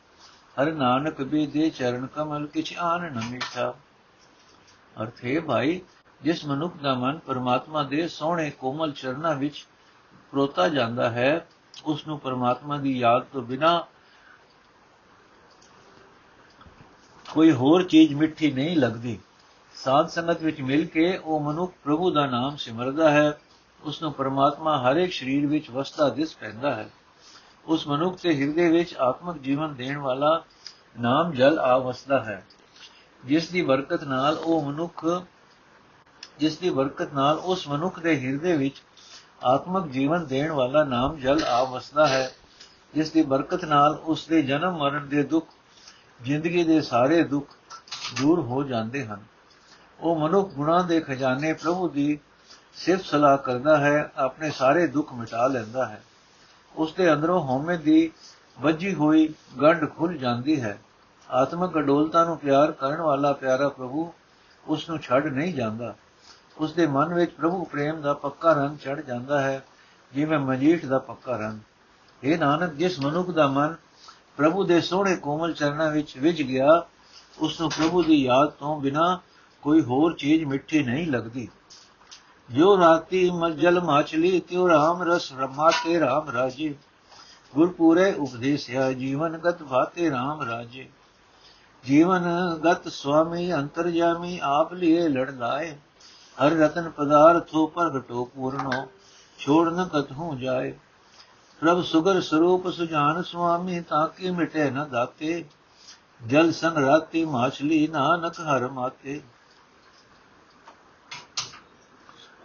ਹਰ 0.56 0.72
ਨਾਨਕ 0.72 1.22
ਬੀਦੇ 1.22 1.70
ਚਰਨ 1.70 2.06
ਕਮਲ 2.06 2.46
ਕਿਛ 2.46 2.72
ਆਨ 2.78 3.02
ਨ 3.12 3.20
ਮਿਠਾ। 3.30 3.74
ਅਰਥੇ 5.02 5.40
ਭਾਈ, 5.40 5.80
ਜਿਸ 6.22 6.44
ਮਨੁੱਖ 6.46 6.76
ਦਾ 6.76 6.94
ਮਨ 6.94 7.18
ਪਰਮਾਤਮਾ 7.18 7.82
ਦੇ 7.82 8.08
ਸੋਹਣੇ 8.08 8.50
ਕੋਮਲ 8.50 8.92
ਚਰਨਾਂ 8.92 9.34
ਵਿੱਚ 9.34 9.66
ਪਰੋਤਾ 10.32 10.68
ਜਾਂਦਾ 10.68 11.10
ਹੈ 11.10 11.46
ਉਸ 11.84 12.06
ਨੂੰ 12.06 12.18
ਪਰਮਾਤਮਾ 12.18 12.78
ਦੀ 12.78 12.98
ਯਾਦ 12.98 13.22
ਤੋਂ 13.22 13.42
ਬਿਨਾ 13.42 13.86
ਕੋਈ 17.26 17.52
ਹੋਰ 17.52 17.82
ਚੀਜ਼ 17.82 18.14
ਮਿੱਠੀ 18.14 18.52
ਨਹੀਂ 18.52 18.76
ਲੱਗਦੀ। 18.76 19.18
ਸਾਧ 19.74 20.08
ਸੰਗਤ 20.08 20.42
ਵਿੱਚ 20.42 20.60
ਮਿਲ 20.60 20.86
ਕੇ 20.86 21.16
ਉਹ 21.16 21.40
ਮਨੁੱਖ 21.40 21.72
ਪ੍ਰਭੂ 21.84 22.10
ਦਾ 22.10 22.26
ਨਾਮ 22.26 22.56
ਸਿਮਰਦਾ 22.56 23.10
ਹੈ। 23.10 23.38
ਉਸ 23.84 24.02
ਨੂੰ 24.02 24.12
ਪਰਮਾਤਮਾ 24.12 24.78
ਹਰ 24.82 24.96
ਇੱਕ 24.96 25.12
ਸਰੀਰ 25.12 25.46
ਵਿੱਚ 25.46 25.70
ਵਸਦਾ 25.70 26.08
ਦਿਸ 26.08 26.36
ਪੈਂਦਾ 26.36 26.74
ਹੈ। 26.74 26.90
ਉਸ 27.66 27.88
ਮਨੁੱਖ 27.88 28.22
ਦੇ 28.22 28.42
ਹਿਰਦੇ 28.42 28.68
ਵਿੱਚ 28.68 28.94
ਆਤਮਿਕ 28.96 29.42
ਜੀਵਨ 29.42 29.74
ਦੇਣ 29.74 29.98
ਵਾਲਾ 29.98 30.44
ਨਾਮ 31.00 31.32
ਜਲ 31.32 31.58
ਆ 31.58 31.78
ਵਸਦਾ 31.78 32.24
ਹੈ। 32.24 32.46
ਜਿਸ 33.24 33.48
ਦੀ 33.48 33.62
ਬਰਕਤ 33.62 34.04
ਨਾਲ 34.04 34.34
ਉਹ 34.34 34.62
ਮਨੁੱਖ, 34.62 35.22
ਜਿਸ 36.38 36.58
ਦੀ 36.58 36.70
ਬਰਕਤ 36.70 37.12
ਨਾਲ 37.12 37.36
ਉਸ 37.36 37.68
ਮਨੁੱਖ 37.68 38.00
ਦੇ 38.00 38.20
ਹਿਰਦੇ 38.20 38.56
ਵਿੱਚ 38.56 38.82
ਆਤਮਿਕ 39.44 39.92
ਜੀਵਨ 39.92 40.26
ਦੇਣ 40.26 40.52
ਵਾਲਾ 40.52 40.84
ਨਾਮ 40.84 41.16
ਜਲ 41.16 41.44
ਆ 41.44 41.64
ਵਸਦਾ 41.64 42.06
ਹੈ। 42.06 42.30
ਜਿਸ 42.94 43.10
ਦੀ 43.10 43.22
ਬਰਕਤ 43.22 43.64
ਨਾਲ 43.64 43.94
ਉਸ 44.04 44.26
ਦੇ 44.26 44.42
ਜਨਮ 44.42 44.78
ਮਰਨ 44.78 45.08
ਦੇ 45.08 45.22
ਦੁੱਖ, 45.22 45.46
ਜ਼ਿੰਦਗੀ 46.22 46.64
ਦੇ 46.64 46.80
ਸਾਰੇ 46.80 47.22
ਦੁੱਖ 47.22 47.56
ਦੂਰ 48.20 48.40
ਹੋ 48.40 48.62
ਜਾਂਦੇ 48.62 49.06
ਹਨ। 49.06 49.20
ਉਹ 50.00 50.20
ਮਨੁੱਖ 50.20 50.50
ਗੁਣਾ 50.50 50.82
ਦੇ 50.82 51.00
ਖਜ਼ਾਨੇ 51.00 51.52
ਪ੍ਰਭੂ 51.52 51.88
ਦੀ 51.88 52.18
ਸਿਫਤ 52.76 53.04
ਸਲਾਹ 53.04 53.38
ਕਰਦਾ 53.38 53.76
ਹੈ, 53.76 54.12
ਆਪਣੇ 54.16 54.50
ਸਾਰੇ 54.50 54.86
ਦੁੱਖ 54.86 55.12
ਮਿਟਾ 55.12 55.46
ਲੈਂਦਾ 55.46 55.86
ਹੈ। 55.86 56.02
ਉਸ 56.76 56.92
ਦੇ 56.92 57.12
ਅੰਦਰੋਂ 57.12 57.40
ਹਉਮੈ 57.40 57.76
ਦੀ 57.76 58.10
ਵੱਜੀ 58.60 58.94
ਹੋਈ 58.94 59.34
ਗੰਢ 59.62 59.90
ਖੁੱਲ 59.96 60.18
ਜਾਂਦੀ 60.18 60.60
ਹੈ। 60.60 60.78
ਆਤਮਿਕ 61.30 61.78
ਅਡੋਲਤਾ 61.78 62.24
ਨੂੰ 62.24 62.38
ਪਿਆਰ 62.38 62.72
ਕਰਨ 62.72 63.00
ਵਾਲਾ 63.00 63.32
ਪਿਆਰਾ 63.32 63.68
ਪ੍ਰਭੂ 63.68 64.12
ਉਸ 64.66 64.90
ਨੂੰ 64.90 64.98
ਛੱਡ 64.98 65.26
ਨਹੀਂ 65.26 65.54
ਜਾਂਦਾ। 65.54 65.94
ਉਸ 66.58 66.72
ਦੇ 66.72 66.86
ਮਨ 66.86 67.14
ਵਿੱਚ 67.14 67.32
ਪ੍ਰਭੂ 67.32 67.64
ਪ੍ਰੇਮ 67.64 68.00
ਦਾ 68.00 68.14
ਪੱਕਾ 68.14 68.52
ਰੰਗ 68.52 68.76
ਚੜ 68.76 69.00
ਜਾਂਦਾ 69.00 69.40
ਹੈ, 69.40 69.64
ਜਿਵੇਂ 70.12 70.38
ਮਜੀਠ 70.38 70.86
ਦਾ 70.86 70.98
ਪੱਕਾ 70.98 71.36
ਰੰਗ। 71.36 71.60
ਇਹ 72.24 72.38
ਨਾਨਕ, 72.38 72.72
ਜਿਸ 72.72 73.00
ਮਨੁੱਖ 73.00 73.30
ਦਾ 73.30 73.46
ਮਨ 73.46 73.74
ਪ੍ਰਭੂ 74.36 74.64
ਦੇ 74.64 74.80
ਸੋਹਣੇ 74.80 75.16
ਕੋਮਲ 75.16 75.52
ਚਰਨਾਂ 75.52 75.90
ਵਿੱਚ 75.90 76.18
ਵਿਝ 76.18 76.42
ਗਿਆ 76.42 76.86
ਉਸ 77.38 77.60
ਨੂੰ 77.60 77.70
ਪ੍ਰਭੂ 77.70 78.02
ਦੀ 78.02 78.24
ਯਾਦ 78.24 78.48
ਤੋਂ 78.48 78.80
ਬਿਨਾ 78.80 79.20
ਕੋਈ 79.62 79.80
ਹੋਰ 79.80 80.16
ਚੀਜ਼ 80.16 80.44
ਮਿੱਠੀ 80.44 80.82
ਨਹੀਂ 80.82 81.06
ਲੱਗਦੀ। 81.06 81.48
ਜੋ 82.50 82.78
ਰਾਤੀ 82.78 83.30
ਮਜਲ 83.30 83.80
ਮਾਛਲੀ 83.80 84.40
ਤਿਉ 84.40 84.68
ਰਾਮ 84.68 85.02
ਰਸ 85.02 85.32
ਰਮਾਤੇ 85.32 86.00
ਰਾਮ 86.00 86.30
ਰਾਜੇ। 86.30 86.74
ਗੁਰ 87.54 87.68
ਪੂਰੇ 87.68 88.12
ਉਪਦੇਸਿਆ 88.12 88.92
ਜੀਵਨ 88.92 89.38
ਗਤ 89.38 89.62
ਭਾਤੇ 89.62 90.10
ਰਾਮ 90.10 90.42
ਰਾਜੇ। 90.42 90.88
ਜੀਵਨ 91.84 92.22
ਗਤ 92.64 92.88
ਸੁਆਮੀ 92.88 93.54
ਅੰਤਰਜਾਮੀ 93.54 94.40
ਆਪ 94.42 94.72
ਲਿਏ 94.72 95.08
ਲੜ 95.08 95.30
ਲਾਏ। 95.30 95.76
ਹਰ 96.42 96.50
ਰਤਨ 96.50 96.90
ਪਦਾਰਥੋ 96.90 97.66
ਪ੍ਰਗਟੋ 97.66 98.24
ਪੂਰਨੋ, 98.24 98.86
ਛੋੜ 99.38 99.68
ਨ 99.68 99.88
ਕਤਹੂ 99.92 100.38
ਜਾਏ। 100.38 100.72
ਪ੍ਰਭ 101.60 101.82
ਸੁਗਰ 101.82 102.20
ਸਰੂਪ 102.20 102.70
ਸੁਜਾਨ 102.70 103.22
ਸੁਆਮੀ 103.22 103.80
ਤਾਕੀ 103.80 104.30
ਮਿਟੇ 104.30 104.70
ਨ 104.70 104.88
ਦਾਤੇ। 104.90 105.44
ਜਲ 106.26 106.52
ਸੰਗ 106.52 106.78
ਰਾਤੀ 106.78 107.24
ਮਾਛਲੀ, 107.24 107.86
ਨਾਨਕ 107.86 108.40
ਹਰ 108.40 108.68
ਮਾਤੇ। 108.68 109.20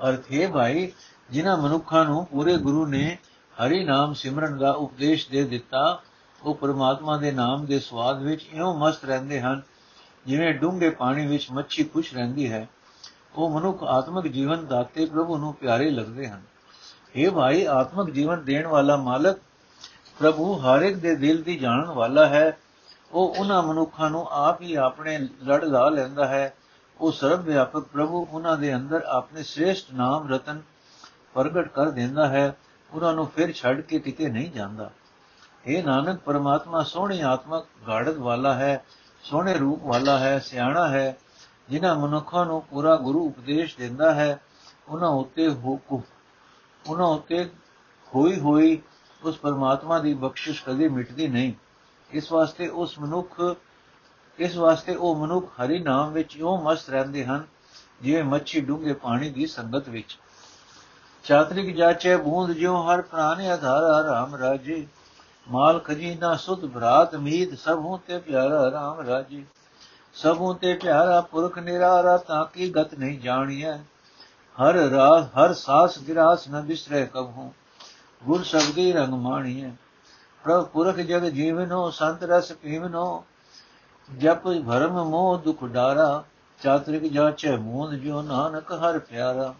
ਅਰਥ 0.07 0.31
ਹੈ 0.33 0.47
ਭਾਈ, 0.47 0.91
ਜਿਨ੍ਹਾਂ 1.29 1.57
ਮਨੁੱਖਾਂ 1.57 2.05
ਨੂੰ 2.05 2.25
ਪੂਰੇ 2.25 2.57
ਗੁਰੂ 2.57 2.85
ਨੇ 2.85 3.17
ਹਰੀ 3.63 3.83
ਨਾਮ 3.83 4.13
ਸਿਮਰਨ 4.13 4.57
ਦਾ 4.57 4.71
ਉਪਦੇਸ਼ 4.71 5.29
ਦੇ 5.29 5.43
ਦਿੱਤਾ, 5.43 6.01
ਉਹ 6.43 6.55
ਪਰਮਾਤਮਾ 6.55 7.17
ਦੇ 7.17 7.31
ਨਾਮ 7.31 7.65
ਦੇ 7.65 7.79
ਸਵਾਦ 7.79 8.21
ਵਿੱਚ 8.21 8.49
ਇਉਂ 8.53 8.79
ਮਸਤ 8.79 9.05
ਰਹਿੰਦੇ 9.05 9.41
ਹਨ, 9.41 9.61
ਜਿਵੇਂ 10.27 10.53
ਡੂੰਘੇ 10.53 10.89
ਪਾਣੀ 10.89 11.27
ਵਿੱਚ 11.27 11.51
ਮੱਛੀ 11.51 11.83
ਖੁਸ਼ 11.83 12.13
ਰਹਿੰਦੀ 12.13 12.51
ਹੈ। 12.51 12.69
ਉਹ 13.35 13.49
ਮਨੁੱਖ 13.49 13.83
ਆਤਮਿਕ 13.83 14.31
ਜੀਵਨ 14.31 14.65
ਦਾਤੇ 14.65 15.05
ਪ੍ਰਭੂ 15.05 15.37
ਨੂੰ 15.37 15.53
ਪਿਆਰੇ 15.53 15.89
ਲੱਗਦੇ 15.89 16.27
ਹਨ। 16.27 16.41
ਇਹ 17.15 17.31
ਭਾਈ, 17.31 17.65
ਆਤਮਿਕ 17.65 18.13
ਜੀਵਨ 18.13 18.43
ਦੇਣ 18.43 18.67
ਵਾਲਾ 18.67 18.97
ਮਾਲਕ 18.97 19.37
ਪ੍ਰਭੂ 20.19 20.53
ਹਰ 20.53 20.81
ਇੱਕ 20.81 20.97
ਦੇ 20.97 21.15
ਦਿਲ 21.15 21.43
ਦੀ 21.43 21.57
ਜਾਣਨ 21.57 21.85
ਵਾਲਾ 21.85 22.25
ਹੈ। 22.25 22.57
ਉਹ 23.11 23.35
ਉਹਨਾਂ 23.39 23.63
ਮਨੁੱਖਾਂ 23.63 24.09
ਨੂੰ 24.09 24.27
ਆਪ 24.31 24.61
ਹੀ 24.61 24.75
ਆਪਣੇ 24.75 25.17
ਲੜ 25.17 25.63
ਲਾ 25.63 25.89
ਲੈਂਦਾ 25.89 26.27
ਹੈ। 26.27 26.53
ਉਹ 27.01 27.11
ਸਰਵ 27.11 27.41
ਵਿਆਪਕ 27.41 27.83
ਪ੍ਰਭੂ 27.83 28.27
ਉਹਨਾਂ 28.31 28.57
ਦੇ 28.57 28.75
ਅੰਦਰ 28.75 29.01
ਆਪਣੇ 29.01 29.43
ਸ੍ਰੇਸ਼ਟ 29.43 29.93
ਨਾਮ 29.93 30.33
ਰਤਨ 30.33 30.61
ਪ੍ਰਗਟ 31.33 31.67
ਕਰ 31.67 31.89
ਦਿੰਦਾ 31.89 32.27
ਹੈ, 32.27 32.57
ਉਹਨਾਂ 32.93 33.13
ਨੂੰ 33.13 33.27
ਫਿਰ 33.27 33.53
ਛੱਡ 33.53 33.81
ਕੇ 33.81 33.99
ਕਿਤੇ 33.99 34.29
ਨਹੀਂ 34.29 34.51
ਜਾਂਦਾ। 34.51 34.91
ਇਹ 35.65 35.83
ਨਾਨਕ, 35.83 36.19
ਪਰਮਾਤਮਾ 36.19 36.83
ਸੋਹਣੀ 36.83 37.21
ਆਤਮਕ 37.21 37.65
ਗਾੜਤ 37.87 38.17
ਵਾਲਾ 38.17 38.53
ਹੈ, 38.53 38.85
ਸੋਹਣੇ 39.23 39.53
ਰੂਪ 39.53 39.83
ਵਾਲਾ 39.83 40.17
ਹੈ, 40.17 40.39
ਸਿਆਣਾ 40.39 40.87
ਹੈ, 40.87 41.17
ਜਿਨ੍ਹਾਂ 41.69 41.95
ਮਨੁੱਖਾਂ 41.95 42.45
ਨੂੰ 42.45 42.61
ਪੂਰਾ 42.61 42.95
ਗੁਰੂ 42.95 43.25
ਉਪਦੇਸ਼ 43.25 43.77
ਦਿੰਦਾ 43.77 44.13
ਹੈ, 44.13 44.41
ਉਹਨਾਂ 44.87 45.09
ਉੱਤੇ 45.09 45.49
ਹੁਕਮ 45.49 46.01
ਉਹਨਾਂ 46.89 47.07
ਉੱਤੇ 47.07 47.49
ਹੋਈ 48.15 48.39
ਹੋਈ 48.39 48.81
ਉਸ 49.23 49.37
ਪਰਮਾਤਮਾ 49.37 49.99
ਦੀ 49.99 50.13
ਬਖਸ਼ਿਸ਼ 50.13 50.63
ਕਦੇ 50.63 50.89
ਮਿਟਦੀ 50.89 51.27
ਨਹੀਂ। 51.27 51.53
ਇਸ 52.11 52.31
ਵਾਸਤੇ 52.31 52.67
ਉਸ 52.67 52.99
ਮਨੁੱਖ 52.99 53.55
ਇਸ 54.39 54.57
ਵਾਸਤੇ 54.57 54.95
ਉਹ 54.95 55.15
ਮਨੁੱਖ 55.15 55.45
ਹਰੀ 55.45 55.79
ਨਾਮ 55.79 56.11
ਵਿੱਚ 56.11 56.37
ਇਉਂ 56.37 56.61
ਮਸਤ 56.61 56.89
ਰਹਿੰਦੇ 56.89 57.25
ਹਨ, 57.25 57.43
ਜਿਵੇਂ 58.01 58.23
ਮੱਛੀ 58.23 58.61
ਡੂੰਘੇ 58.61 58.93
ਪਾਣੀ 58.93 59.29
ਦੀ 59.29 59.45
ਸੰਗਤ 59.45 59.89
ਵਿੱਚ। 59.89 60.17
ਚਾਤਰਿਕ 61.23 61.75
ਜਾਚੇ 61.75 62.15
ਬੂੰਦ 62.15 62.53
ਜਿਉ 62.53 62.81
ਹਰ 62.81 63.01
ਪ੍ਰਾਨੇ 63.01 63.49
ਆਧਾਰਾ 63.49 64.03
ਰਾਮ 64.03 64.35
ਰਾਜੇ। 64.35 64.87
ਮਾਲ 65.51 65.79
ਖਜੀਨਾ 65.79 66.35
ਸੁਧ 66.35 66.65
ਭਰਾਤ 66.65 67.15
ਮੀਤ 67.15 67.59
ਸਭੂ 67.59 67.97
ਤੇ 67.97 68.17
ਪਿਆਰਾ 68.17 68.71
ਰਾਮ 68.71 68.99
ਰਾਜੇ। 68.99 69.45
ਸਭੂ 70.13 70.53
ਤੇ 70.53 70.73
ਪਿਆਰਾ 70.73 71.21
ਪੁਰਖ 71.21 71.59
ਨਿਰਾਰਾ 71.59 72.17
ਤਾਂ 72.17 72.45
ਕੀ 72.45 72.69
ਗਤ 72.69 72.93
ਨਹੀਂ 72.93 73.19
ਜਾਣੀਐ। 73.19 73.77
ਹਰ 74.57 74.73
ਰਾਸ, 74.73 75.25
ਹਰ 75.25 75.53
ਸਾਸ 75.53 75.99
ਗਿਰਾਸ 75.99 76.49
ਨ 76.49 76.61
ਬਿਸਰੇ 76.61 77.05
ਕਬਹੂ 77.05 77.53
ਗੁਰ 78.25 78.43
ਸਬਦੀ 78.43 78.91
ਰੰਗ 78.91 79.13
ਮਾਣੀਐ। 79.13 79.69
ਪ੍ਰਭ 80.43 80.65
ਪੁਰਖ 80.65 80.95
ਜਗ 80.95 81.23
ਜੀਵਨੋ, 81.29 81.89
ਸੰਤ 81.89 82.23
ਰਸ 82.23 82.51
ਪੀਵਨੋ। 82.51 83.25
ਜਪ 84.17 84.43
ਭਰਮ 84.43 85.03
ਮੋਹ 85.03 85.37
ਦੁਖ 85.37 85.63
ਡਾਰਾ, 85.63 86.23
ਚਾਤਰਿਕ 86.63 87.13
ਜਾਚੈ 87.13 87.57
ਮੂੰਦ 87.57 87.93
ਜੋ 87.93 88.21
ਨਾਨਕ 88.21 88.71
ਹਰ 88.71 88.99
ਪਿਆਰਾ। 88.99 89.55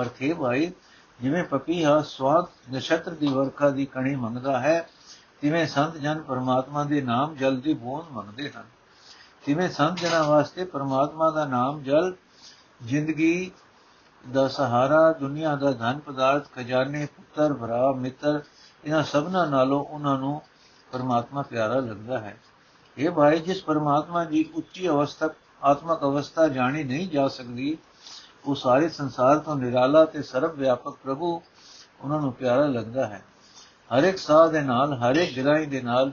ਅਰਥੇ 0.00 0.34
ਭਾਈ, 0.34 0.72
ਜਿਵੇਂ 1.20 1.44
ਪਪੀਹਾ 1.44 2.02
ਸਵਾਦ 2.02 2.46
ਨਛਤਰ 2.74 3.10
ਦੀ 3.10 3.26
ਵਰਖਾ 3.26 3.70
ਦੀ 3.70 3.86
ਕਣੀ 3.86 4.16
ਮੰਗਦਾ 4.16 4.60
ਹੈ, 4.60 4.88
ਤਿਵੇਂ 5.40 5.66
ਸੰਤ 5.66 5.96
ਜਨ 5.96 6.20
ਪਰਮਾਤਮਾ 6.20 6.84
ਦੇ 6.84 7.00
ਨਾਮ 7.00 7.34
ਜਲ 7.34 7.60
ਦੀ 7.60 7.74
ਬੂੰਦ 7.74 8.04
ਮੰਗਦੇ 8.12 8.50
ਹਨ। 8.50 8.64
ਤਿਵੇਂ 9.44 9.68
ਸੰਤ 9.68 9.98
ਜਨਾਂ 9.98 10.24
ਵਾਸਤੇ 10.24 10.64
ਪਰਮਾਤਮਾ 10.64 11.30
ਦਾ 11.30 11.44
ਨਾਮ 11.44 11.82
ਜਲ, 11.82 12.14
ਜ਼ਿੰਦਗੀ 12.82 13.50
ਦਾ 14.32 14.48
ਸਹਾਰਾ, 14.48 15.12
ਦੁਨੀਆ 15.12 15.56
ਦਾ 15.56 15.72
ਧਨ 15.72 15.98
ਪਦਾਰਥ, 15.98 16.52
ਖਜ਼ਾਨੇ, 16.52 17.06
ਪੁੱਤਰ, 17.16 17.52
ਭਰਾ, 17.52 17.92
ਮਿੱਤਰ, 17.92 18.40
ਇਹਨਾਂ 18.84 19.02
ਸਭਨਾਂ 19.02 19.46
ਨਾਲੋਂ 19.46 19.84
ਉਹਨਾਂ 19.84 20.18
ਨੂੰ 20.18 20.42
ਪਰਮਾਤਮਾ 20.92 21.42
ਪਿਆਰਾ 21.42 21.74
ਲੱਗਦਾ 21.74 22.18
ਹੈ। 22.18 22.36
ਇਹ 22.98 23.10
ਭਾਈ 23.10 23.38
ਜਿਸ 23.38 23.64
ਪਰਮਾਤਮਾ 23.64 24.24
ਦੀ 24.24 24.50
ਉੱਚੀ 24.54 24.88
ਅਵਸਥਾ, 24.88 25.28
ਆਤਮਕ 25.64 26.02
ਅਵਸਥਾ 26.02 26.48
ਜਾਣੀ 26.48 26.84
ਨਹੀਂ 26.84 27.08
ਜਾ 27.08 27.28
ਸਕਦੀ, 27.28 27.78
ਉਹ 28.44 28.54
ਸਾਰੇ 28.54 28.88
ਸੰਸਾਰ 28.88 29.38
ਤੋਂ 29.38 29.56
ਨਿਰਾਲਾ 29.56 30.04
ਤੇ 30.04 30.22
ਸਰਵ 30.22 30.52
ਵਿਆਪਕ 30.52 30.96
ਪ੍ਰਭੂ 31.04 31.42
ਉਹਨਾਂ 32.00 32.20
ਨੂੰ 32.20 32.32
ਪਿਆਰਾ 32.32 32.66
ਲੱਗਦਾ 32.66 33.06
ਹੈ। 33.06 33.24
ਹਰ 33.98 34.04
ਇੱਕ 34.04 34.18
ਸਾਹ 34.18 34.48
ਦੇ 34.48 34.60
ਨਾਲ, 34.60 34.94
ਹਰ 34.94 35.16
ਇੱਕ 35.16 35.34
ਗਿਰਾਈ 35.36 35.66
ਦੇ 35.66 35.80
ਨਾਲ 35.80 36.12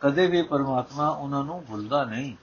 ਕਦੇ 0.00 0.26
ਵੀ 0.26 0.42
ਪਰਮਾਤਮਾ 0.42 1.08
ਉਹਨਾਂ 1.08 1.44
ਨੂੰ 1.44 1.64
ਭੁੱਲਦਾ 1.68 2.04
ਨਹੀਂ। 2.04 2.34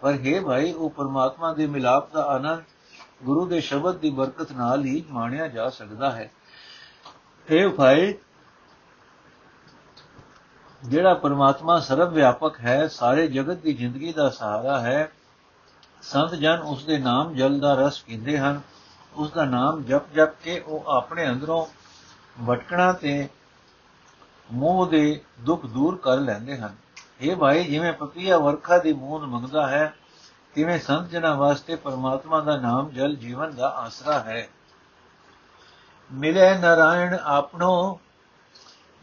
ਪਰ 0.00 0.12
ਹੈ 0.12 0.40
ਭਾਈ, 0.40 0.72
ਉਹ 0.72 0.90
ਪਰਮਾਤਮਾ 0.90 1.54
ਦੇ 1.54 1.66
ਮਿਲਾਪ 1.66 2.12
ਦਾ 2.12 2.22
ਆਨੰਦ 2.22 2.62
ਗੁਰੂ 3.22 3.46
ਦੇ 3.46 3.60
ਸ਼ਬਦ 3.60 3.96
ਦੀ 3.96 4.10
ਬਰਕਤ 4.10 4.52
ਨਾਲ 4.52 4.84
ਹੀ 4.84 5.04
ਮਾਣਿਆ 5.10 5.48
ਜਾ 5.48 5.68
ਸਕਦਾ 5.70 6.10
ਹੈ। 6.10 6.30
ਇਹ 7.50 7.68
ਭਾਈ 7.68 8.14
ਜਿਹੜਾ 10.84 11.14
ਪਰਮਾਤਮਾ 11.14 11.80
ਸਰਵ 11.80 12.12
ਵਿਆਪਕ 12.12 12.60
ਹੈ, 12.60 12.88
ਸਾਰੇ 12.88 13.28
ਜਗਤ 13.28 13.56
ਦੀ 13.56 13.72
ਜ਼ਿੰਦਗੀ 13.72 14.12
ਦਾ 14.12 14.28
ਸਹਾਰਾ 14.28 14.80
ਹੈ, 14.80 15.12
ਸੰਤ 16.02 16.34
ਜਨ 16.34 16.58
ਉਸ 16.58 16.84
ਦੇ 16.84 16.98
ਨਾਮ 16.98 17.34
ਜਲ 17.34 17.60
ਦਾ 17.60 17.74
ਰਸ 17.74 18.02
ਪੀਂਦੇ 18.02 18.38
ਹਨ 18.38 18.60
ਉਸ 19.14 19.30
ਦਾ 19.30 19.44
ਨਾਮ 19.44 19.82
ਜਪ 19.82 20.12
ਜਪ 20.14 20.30
ਕੇ 20.44 20.60
ਉਹ 20.60 20.84
ਆਪਣੇ 20.90 21.28
ਅੰਦਰੋਂ 21.28 21.66
ਭਟਕਣਾ 22.48 22.92
ਤੇ 22.92 23.28
ਮੋਹ 24.52 24.86
ਦੇ 24.86 25.20
ਦੁੱਖ 25.40 25.66
ਦੂਰ 25.66 25.96
ਕਰ 25.96 26.16
ਲੈਂਦੇ 26.16 26.58
ਹਨ। 26.58 26.76
ਇਹ 27.20 27.36
ਭਾਈ, 27.36 27.64
ਜਿਵੇਂ 27.64 27.92
ਪਪੀਆ 27.92 28.38
ਵਰਖਾ 28.38 28.78
ਦੀ 28.78 28.92
ਬੂੰਦ 28.92 29.24
ਮੰਗਦਾ 29.24 29.66
ਹੈ, 29.66 29.94
ਤਿਵੇਂ 30.54 30.78
ਸੰਤ 30.78 31.08
ਜਨਾਂ 31.08 31.36
ਵਾਸਤੇ 31.36 31.76
ਪਰਮਾਤਮਾ 31.76 32.40
ਦਾ 32.40 32.56
ਨਾਮ 32.56 32.90
ਜਲ 32.90 33.16
ਜੀਵਨ 33.16 33.54
ਦਾ 33.54 33.68
ਆਸਰਾ 33.68 34.20
ਹੈ। 34.20 34.48
ਮਿਲੇ 36.12 36.54
ਨਰਾਇਣ 36.54 37.16
ਆਪਣੋ 37.24 38.00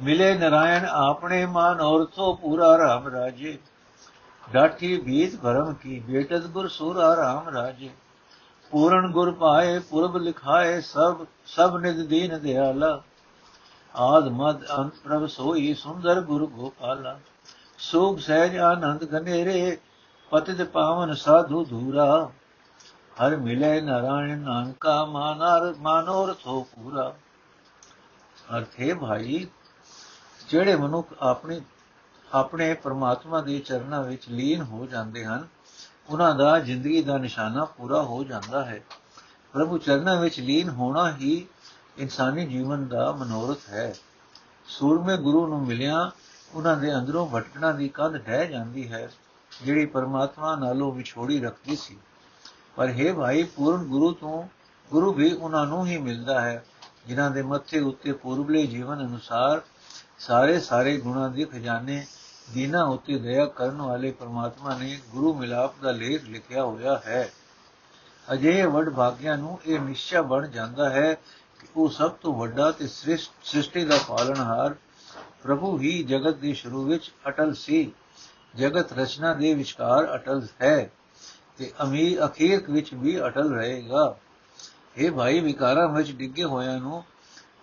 ਮਿਲੇ 0.01 0.33
ਨਰਾਇਣ 0.33 0.85
ਆਪਣੇ 0.85 1.45
ਮਨ 1.45 1.81
ਔਰ 1.81 2.07
ਸੋ 2.15 2.33
ਪੂਰਾ 2.33 2.77
ਰਾਮ 2.77 3.07
ਰਾਜੇ। 3.07 3.57
ਡਾਠੀ 4.53 4.97
ਬੀਤ 4.97 5.35
ਭਰਮ 5.35 5.73
ਕੀ 5.73 5.99
ਬੇਟਤ 5.99 6.41
ਗੁਰ 6.41 6.67
ਸੂਰਾ 6.67 7.15
ਰਾਮ 7.15 7.49
ਰਾਜੇ। 7.49 7.89
ਪੂਰਨ 8.71 9.11
ਗੁਰ 9.11 9.31
ਪਾਏ, 9.31 9.79
ਪੁਰਬ 9.79 10.17
ਲਿਖਾਏ, 10.17 10.81
ਸਭ 10.81 11.25
ਸਭ 11.45 11.77
ਨਿਦ 11.77 12.05
ਦੀਨ 12.07 12.39
ਦਿਆਲਾ। 12.39 13.01
ਆਦ 13.95 14.27
ਮਦ 14.27 14.63
ਅੰਤ 14.77 14.93
ਪ੍ਰਭ 15.03 15.25
ਸੋਈ 15.25 15.73
ਸੁੰਦਰ 15.73 16.21
ਗੁਰ 16.21 16.45
ਗੋਪਾਲਾ। 16.47 17.19
ਸੋਗ 17.77 18.17
ਸਹਿਜ 18.17 18.57
ਆਨੰਦ 18.57 19.03
ਗਨੇਰੇ 19.03 19.77
ਪਤਿਤ 20.31 20.61
ਪਾਵਨ 20.61 21.13
ਸਾਧੂ 21.13 21.65
ਧੂਰਾ। 21.65 22.29
ਹਰ 23.21 23.35
ਮਿਲੇ 23.35 23.81
ਨਾਰਾਇਣ 23.81 24.37
ਨਾਨਕਾ 24.37 25.05
ਮਾਨਰ 25.05 25.73
ਮਾਨੋਰ 25.79 26.33
ਥੋ 26.33 26.67
ਪੂਰਾ। 26.75 27.13
ਅਰਥੇ 28.57 28.93
ਭਾਈ 28.93 29.47
ਜਿਹੜੇ 30.49 30.75
ਮਨੁੱਖ 30.75 31.07
ਆਪਣੇ 31.19 31.61
ਆਪਣੇ 32.33 32.73
ਪਰਮਾਤਮਾ 32.73 33.41
ਦੇ 33.41 33.59
ਚਰਨਾਂ 33.59 34.03
ਵਿੱਚ 34.03 34.29
ਲੀਨ 34.29 34.61
ਹੋ 34.61 34.85
ਜਾਂਦੇ 34.85 35.25
ਹਨ, 35.25 35.47
ਉਹਨਾਂ 36.09 36.35
ਦਾ 36.35 36.59
ਜ਼ਿੰਦਗੀ 36.59 37.03
ਦਾ 37.03 37.17
ਨਿਸ਼ਾਨਾ 37.17 37.65
ਪੂਰਾ 37.65 38.01
ਹੋ 38.01 38.23
ਜਾਂਦਾ 38.23 38.65
ਹੈ। 38.65 38.83
ਪ੍ਰਭੂ 39.53 39.77
ਚਰਨਾਂ 39.77 40.21
ਵਿੱਚ 40.21 40.39
ਲੀਨ 40.39 40.69
ਹੋਣਾ 40.69 41.11
ਹੀ 41.11 41.47
ਇਨਸਾਨੀ 41.97 42.45
ਜੀਵਨ 42.45 42.87
ਦਾ 42.87 43.11
ਮਨੋਰਥ 43.11 43.69
ਹੈ। 43.69 43.95
ਸੂਰਮੇ 44.67 45.17
ਗੁਰੂ 45.17 45.47
ਨੂੰ 45.47 45.67
ਮਿਲਿਆ, 45.67 46.11
ਉਹਨਾਂ 46.53 46.77
ਦੇ 46.77 46.95
ਅੰਦਰੋਂ 46.95 47.29
ਭਟਕਣਾ 47.29 47.71
ਦੀ 47.71 47.89
ਕੰਧ 47.89 48.17
ਢਹਿ 48.17 48.47
ਜਾਂਦੀ 48.47 48.91
ਹੈ, 48.91 49.09
ਜਿਹੜੀ 49.65 49.85
ਪਰਮਾਤਮਾ 49.85 50.55
ਨਾਲੋਂ 50.55 50.91
ਵਿਛੋੜੀ 50.91 51.39
ਰੱਖਦੀ 51.39 51.75
ਸੀ। 51.75 51.97
ਪਰ 52.75 52.87
ਹੈ 52.87 53.13
ਭਾਈ, 53.13 53.43
ਪੂਰਨ 53.43 53.83
ਗੁਰੂ 53.83 54.11
ਤੋਂ, 54.11 54.47
ਗੁਰੂ 54.91 55.13
ਵੀ 55.13 55.33
ਉਹਨਾਂ 55.33 55.65
ਨੂੰ 55.65 55.85
ਹੀ 55.85 55.97
ਮਿਲਦਾ 55.97 56.41
ਹੈ, 56.41 56.65
ਜਿਨ੍ਹਾਂ 57.07 57.31
ਦੇ 57.31 57.41
ਮੱਥੇ 57.41 57.79
ਉੱਤੇ 57.79 58.11
ਪੂਰਬਲੇ 58.11 58.67
ਜੀਵਨ 58.67 58.99
ਅਨੁਸਾਰ 58.99 59.61
ਸਾਰੇ 60.19 60.59
ਸਾਰੇ 60.59 60.97
ਗੁਣਾਂ 60.97 61.29
ਦੇ 61.29 61.45
ਖਜ਼ਾਨੇ 61.45 62.05
ਦੀਨਾ 62.53 62.83
ਉਤੇ 62.83 63.17
ਦਇਆ 63.19 63.45
ਕਰਨ 63.45 63.81
ਵਾਲੇ 63.81 64.11
ਪਰਮਾਤਮਾ 64.11 64.77
ਨੇ 64.77 64.99
ਗੁਰੂ 65.11 65.33
ਮਿਲਾਪ 65.33 65.73
ਦਾ 65.81 65.91
ਲੇਖ 65.91 66.23
ਲਿਖਿਆ 66.23 66.63
ਹੋਇਆ 66.63 67.01
ਹੈ। 67.05 67.29
ਅਜੇ 68.33 68.65
ਵੱਡ 68.65 68.89
ਭਾਗਿਆਂ 68.89 69.37
ਨੂੰ 69.37 69.59
ਇਹ 69.65 69.79
ਨਿਸ਼ਚੈ 69.79 70.21
ਬਣ 70.21 70.47
ਜਾਂਦਾ 70.47 70.89
ਹੈ 70.89 71.13
ਕਿ 71.59 71.67
ਉਹ 71.75 71.89
ਸਭ 71.89 72.11
ਤੋਂ 72.11 72.33
ਵੱਡਾ 72.33 72.71
ਤੇ 72.71 72.87
ਸ੍ਰਿਸ਼ਟੀ 72.87 73.85
ਦਾ 73.85 73.99
ਪਾਲਣਹਾਰ 74.07 74.75
ਪ੍ਰਭੂ 75.43 75.79
ਹੀ 75.79 76.03
ਜਗਤ 76.03 76.35
ਦੀ 76.35 76.53
ਸ਼ੁਰੂ 76.53 76.83
ਵਿੱਚ 76.83 77.11
ਅਟਲ 77.27 77.53
ਸੀ। 77.53 77.91
ਜਗਤ 78.55 78.93
ਰਚਨਾ 78.93 79.33
ਦੇ 79.33 79.53
ਵਿਚਕਾਰ 79.53 80.15
ਅਟਲ 80.15 80.47
ਹੈ 80.61 80.91
ਤੇ 81.57 81.71
ਅਮੀਰ 81.83 82.25
ਅਖੀਰ 82.25 82.71
ਵਿੱਚ 82.71 82.93
ਵੀ 82.93 83.19
ਅਟਲ 83.21 83.53
ਰਹੇਗਾ। 83.53 84.15
ਇਹ 84.97 85.11
ਭਾਈ 85.11 85.39
ਵਿਕਾਰਾਂ 85.39 85.87
ਵਿੱਚ 85.87 86.11
ਡਿੱਗੇ 86.11 86.43
ਹੋਇਆਂ 86.43 86.79
ਨੂੰ 86.79 87.03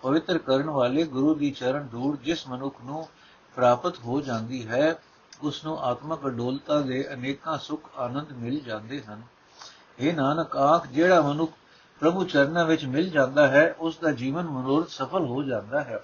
ਪਵਿੱਤਰ 0.03 0.37
ਕਰਨ 0.37 0.69
ਵਾਲੇ 0.69 1.03
ਗੁਰੂ 1.05 1.33
ਦੀ 1.35 1.51
ਚਰਨ 1.51 1.87
ਧੂੜ 1.87 2.17
ਜਿਸ 2.17 2.47
ਮਨੁੱਖ 2.47 2.81
ਨੂੰ 2.83 3.07
ਪ੍ਰਾਪਤ 3.55 3.99
ਹੋ 3.99 4.19
ਜਾਂਦੀ 4.21 4.67
ਹੈ 4.67 4.95
ਉਸ 5.41 5.63
ਨੂੰ 5.65 5.79
ਆਤਮਕ 5.79 6.25
ਅਡੋਲਤਾ 6.27 6.79
ਦੇ 6.81 7.07
ਅਨੇਕਾਂ 7.13 7.57
ਸੁਖ 7.57 7.89
ਆਨੰਦ 7.97 8.31
ਮਿਲ 8.33 8.59
ਜਾਂਦੇ 8.59 9.01
ਹਨ। 9.01 9.21
ਇਹ 9.99 10.13
ਨਾਨਕ 10.13 10.55
ਆਖ, 10.57 10.87
ਜਿਹੜਾ 10.87 11.21
ਮਨੁੱਖ 11.21 11.53
ਪ੍ਰਭੂ 12.01 12.23
ਚਰਨਾਂ 12.23 12.65
ਵਿੱਚ 12.65 12.85
ਮਿਲ 12.85 13.09
ਜਾਂਦਾ 13.09 13.47
ਹੈ 13.47 13.75
ਉਸ 13.79 13.97
ਦਾ 13.97 14.11
ਜੀਵਨ 14.11 14.47
ਮਨੋਰਥ 14.47 14.89
ਸਫਲ 14.89 15.25
ਹੋ 15.25 15.43
ਜਾਂਦਾ 15.43 15.81
ਹੈ। 15.81 15.99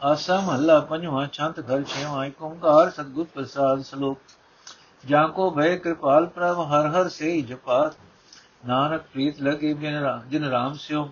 ਆਸਾ 0.00 0.40
ਮਹੱਲਾ 0.40 0.78
ਪੰਜਵਾਂ 0.80 1.26
ਚੰਤ 1.26 1.60
ਘਰ 1.60 1.82
ਛੇਵਾਂ 1.84 2.24
ਏਕ 2.26 2.42
ਓੰਕਾਰ 2.42 2.90
ਸਤਗੁਰ 2.90 3.26
ਪ੍ਰਸਾਦ 3.34 3.82
ਸ਼ਲੋਕ। 3.82 4.18
ਜਾਂ 5.04 5.28
ਕੋ 5.28 5.50
ਭੈ 5.50 5.76
ਕਿਰਪਾਲ 5.76 6.26
ਪ੍ਰਭ, 6.26 6.60
ਹਰ 6.64 6.86
ਹਰ 6.88 7.08
ਸੇ 7.08 7.40
ਜਪਾਤ 7.40 7.96
ਨਾਨਕ 8.66 9.02
ਪ੍ਰੀਤ 9.02 9.40
ਲਗੇ 9.42 9.74
ਜਿਨ 10.28 10.44
ਰਾਮ 10.44 10.74
ਸਿਓ। 10.74 11.08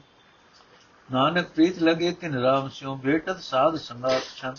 ਨਾਨਕ 1.10 1.48
ਪ੍ਰੀਤ 1.48 1.78
ਲਗੇ 1.78 2.12
ਤਿਨ 2.12 2.34
ਰਾਮ 2.34 2.68
ਸਿਓ 2.68 2.96
ਭੇਟਤ 2.96 3.40
ਸਾਧ 3.40 3.76
ਸੰਗਾਤ 3.76 4.22
ਛਨ 4.36 4.54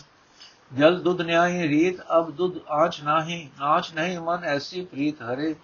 ਜਲ 0.78 0.98
ਦੁਧ 1.02 1.20
ਨਿਆਈ 1.20 1.68
ਰੀਤ 1.68 2.00
ਅਬ 2.18 2.30
ਦੁਧ 2.30 2.58
ਆਚ 2.68 3.00
ਨਾਹੀ, 3.02 3.50
ਨਾਚ 3.60 3.92
ਨਹੀਂ 3.94 4.18
ਮਨ 4.20 4.44
ਐਸੀ 4.44 4.84
ਪ੍ਰੀਤ 4.84 5.22
ਹਰੇ। 5.22 5.54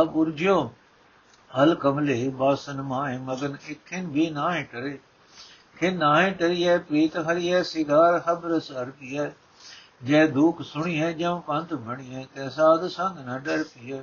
ਅਬ 0.00 0.16
ਉਰਜਿਓ 0.16 0.70
ਹਲ 1.50 1.74
ਕਮਲੇ, 1.74 2.28
ਬਾਸਨ 2.28 2.82
ਮਾਏ 2.82 3.18
ਮਗਨ 3.18 3.56
ਇਖਿਨ 3.68 4.06
ਵੀ 4.06 4.30
ਨਾਹਿ 4.30 4.62
ਟਰੇ। 4.62 4.98
ਖਿਨ 5.76 5.98
ਨਾਹਿ 5.98 6.30
ਟਰੀਐ, 6.30 6.78
ਪ੍ਰੀਤ 6.78 7.16
ਹਰੀਐ, 7.16 7.62
ਸਿਗਾਰ 7.62 8.22
ਹਬਰ 8.28 8.58
ਸਰ 8.60 8.90
ਪੀਐ। 8.90 9.30
ਜੈ 10.04 10.26
ਦੁਖ 10.26 10.62
ਸੁਣੀਐ 10.62 11.12
ਜਮ 11.12 11.40
ਪੰਤ 11.40 11.74
ਬਣੀਐ 11.74 12.24
ਤੈ 12.34 12.48
ਸਾਧ 12.48 12.86
ਸੰਗ 12.86 13.18
ਨ 13.18 13.38
ਡਰ 13.38 13.62
ਪੀਐ। 13.62 14.00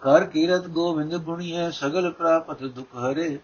ਕਰ 0.00 0.24
ਕੀਰਤ 0.24 0.66
ਗੋਬਿੰਦ 0.68 1.16
ਗੁਣੀਐ 1.16 1.70
ਸਗਲ 1.70 2.10
ਪ੍ਰਾਪਤ 2.10 2.62
ਦੁਖ 2.64 2.96
ਹਰੇ। 2.96 3.38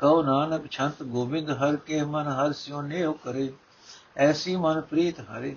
ਕਉ 0.00 0.22
ਨਾਨਕ 0.22 0.70
ਛੰਤ 0.70 1.02
ਗੋਬਿੰਦ 1.02 1.50
ਹਰ 1.50 1.76
ਕੇ 1.76 2.02
ਮਨ 2.02 2.26
ਹਰ 2.26 2.52
ਸਿਉ 2.52 2.82
ਨੇਉ 2.82 3.12
ਕਰੇ, 3.12 3.52
ਐਸੀ 4.16 4.56
ਮਨ 4.56 4.80
ਪ੍ਰੀਤ 4.80 5.20
ਹਰੇ। 5.20 5.56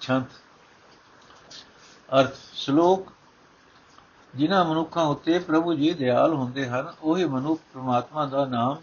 ਛੰਤ। 0.00 0.26
ਅਰਥ, 2.20 2.34
ਸ਼ਲੋਕ, 2.52 3.12
ਜਿਨ੍ਹਾਂ 4.34 4.64
ਮਨੁੱਖਾਂ 4.64 5.04
ਉੱਤੇ 5.04 5.38
ਪ੍ਰਭੂ 5.38 5.74
ਜੀ 5.74 5.94
ਦਿਆਲ 5.94 6.32
ਹੁੰਦੇ 6.32 6.68
ਹਨ, 6.68 6.92
ਉਹੀ 7.02 7.24
ਮਨੁੱਖ 7.24 7.60
ਪ੍ਰਮਾਤਮਾ 7.72 8.26
ਦਾ 8.26 8.44
ਨਾਮ 8.44 8.76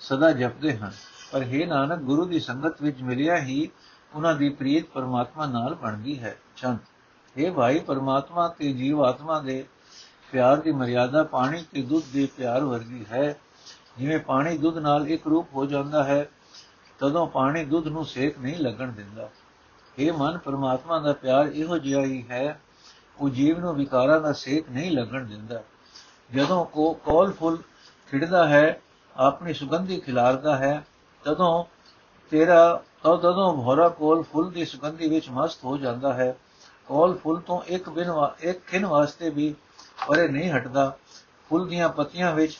ਸਦਾ 0.00 0.30
ਜਪਦੇ 0.32 0.76
ਹਨ। 0.76 0.92
ਪਰ 1.32 1.42
हे 1.42 1.66
ਨਾਨਕ, 1.66 1.98
ਗੁਰੂ 1.98 2.24
ਦੀ 2.24 2.40
ਸੰਗਤ 2.40 2.82
ਵਿੱਚ 2.82 3.02
ਮਿਲਿਆ 3.02 3.38
ਹੀ 3.38 3.70
ਉਹਨਾਂ 4.14 4.34
ਦੀ 4.34 4.48
ਪ੍ਰੀਤ 4.48 4.86
ਪਰਮਾਤਮਾ 4.86 5.46
ਨਾਲ 5.46 5.74
ਬਣਦੀ 5.74 6.18
ਹੈ। 6.18 6.36
ਛੰਤ। 6.56 6.80
ਇਹ 7.36 7.52
ਭਾਈ, 7.52 7.78
ਪਰਮਾਤਮਾ 7.78 8.48
ਤੇ 8.48 8.72
ਜੀਵ 8.72 9.04
ਆਤਮਾ 9.04 9.38
ਦੇ 9.40 9.66
ਪਿਆਰ 10.32 10.56
ਦੀ 10.56 10.72
ਮਰਿਆਦਾ 10.72 11.22
ਪਾਣੀ 11.24 11.64
ਤੇ 11.72 11.82
ਦੁੱਧ 11.82 12.04
ਦੇ 12.12 12.28
ਪਿਆਰ 12.36 12.64
ਵਰਗੀ 12.64 13.06
ਹੈ। 13.12 13.36
ਜਿਵੇਂ 13.98 14.18
ਪਾਣੀ 14.18 14.58
ਦੁੱਧ 14.58 14.78
ਨਾਲ 14.78 15.08
ਇੱਕ 15.08 15.26
ਰੂਪ 15.26 15.48
ਹੋ 15.54 15.66
ਜਾਂਦਾ 15.66 16.04
ਹੈ, 16.04 16.28
ਤਦੋਂ 16.98 17.26
ਪਾਣੀ 17.26 17.64
ਦੁੱਧ 17.64 17.86
ਨੂੰ 17.86 18.04
ਸੇਕ 18.04 18.38
ਨਹੀਂ 18.38 18.56
ਲੱਗਣ 18.56 18.88
ਦਿੰਦਾ। 18.88 19.28
ਇਹ 19.98 20.12
ਮਨ, 20.12 20.38
ਪਰਮਾਤਮਾ 20.38 20.98
ਦਾ 20.98 21.12
ਪਿਆਰ 21.12 21.46
ਇਹੋ 21.46 21.78
ਜਿਹਾ 21.78 22.02
ਹੀ 22.02 22.24
ਹੈ। 22.30 22.60
ਉਹ 23.20 23.28
ਜੀਵ 23.28 23.58
ਨੂੰ 23.58 23.74
ਵਿਕਾਰਾਂ 23.74 24.20
ਦਾ 24.20 24.32
ਸੇਕ 24.32 24.70
ਨਹੀਂ 24.70 24.90
ਲੱਗਣ 24.90 25.24
ਦਿੰਦਾ। 25.24 25.62
ਜਦੋਂ 26.34 26.64
ਕੋ 26.64 26.92
ਕੋਲ 26.92 27.32
ਫੁੱਲ 27.32 27.56
ਖਿੜਦਾ 28.10 28.48
ਹੈ, 28.48 28.80
ਆਪਣੀ 29.16 29.54
ਸੁਗੰਧੀ 29.54 30.00
ਖਿਲਾਰਦਾ 30.00 30.56
ਹੈ, 30.56 30.86
ਤਦੋਂ 31.24 31.64
ਤੇਰਾ, 32.30 32.82
ਤਦੋਂ 33.02 33.64
ਭੋਰਾ 33.64 33.88
ਕੋਲ 33.88 34.22
ਫੁੱਲ 34.22 34.50
ਦੀ 34.50 34.64
ਸੁਗੰਧੀ 34.64 35.08
ਵਿੱਚ 35.08 35.30
ਮਸਤ 35.30 35.64
ਹੋ 35.64 35.76
ਜਾਂਦਾ 35.76 36.12
ਹੈ। 36.12 36.36
ਕੋਲ 36.86 37.16
ਫੁੱਲ 37.18 37.40
ਤੋਂ 37.40 37.60
ਇੱਕ 37.66 37.88
ਬਿਨ 37.88 38.12
ਇੱਕ 38.40 38.66
ਖਿੰ 38.66 38.86
ਵਾਸਤੇ 38.86 39.30
ਵੀ 39.30 39.54
ਪਰੇ 40.06 40.28
ਨਹੀਂ 40.28 40.50
ਹਟਦਾ, 40.50 40.96
ਫੁੱਲ 41.48 41.68
ਦੀਆਂ 41.68 41.88
ਪੱਤੀਆਂ 41.88 42.34
ਵਿੱਚ 42.34 42.58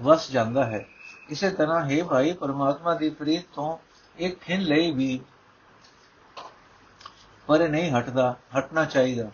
ਵਸ 0.00 0.30
ਜਾਂਦਾ 0.30 0.64
ਹੈ। 0.64 0.86
ਇਸੇ 1.28 1.50
ਤਰ੍ਹਾਂ 1.50 1.90
ਹੈ 1.90 2.04
ਭਾਈ, 2.04 2.32
ਪਰਮਾਤਮਾ 2.32 2.94
ਦੀ 2.94 3.10
ਪ੍ਰੀਤ 3.10 3.44
ਤੋਂ 3.54 3.78
ਇੱਕ 4.18 4.40
ਖਿੰ 4.40 4.60
ਲਈ 4.60 4.90
ਵੀ 4.90 5.20
ਪਰੇ 7.46 7.68
ਨਹੀਂ 7.68 7.90
ਹਟਦਾ, 7.92 8.36
ਹਟਣਾ 8.58 8.84
ਚਾਹੀਦਾ। 8.84 9.30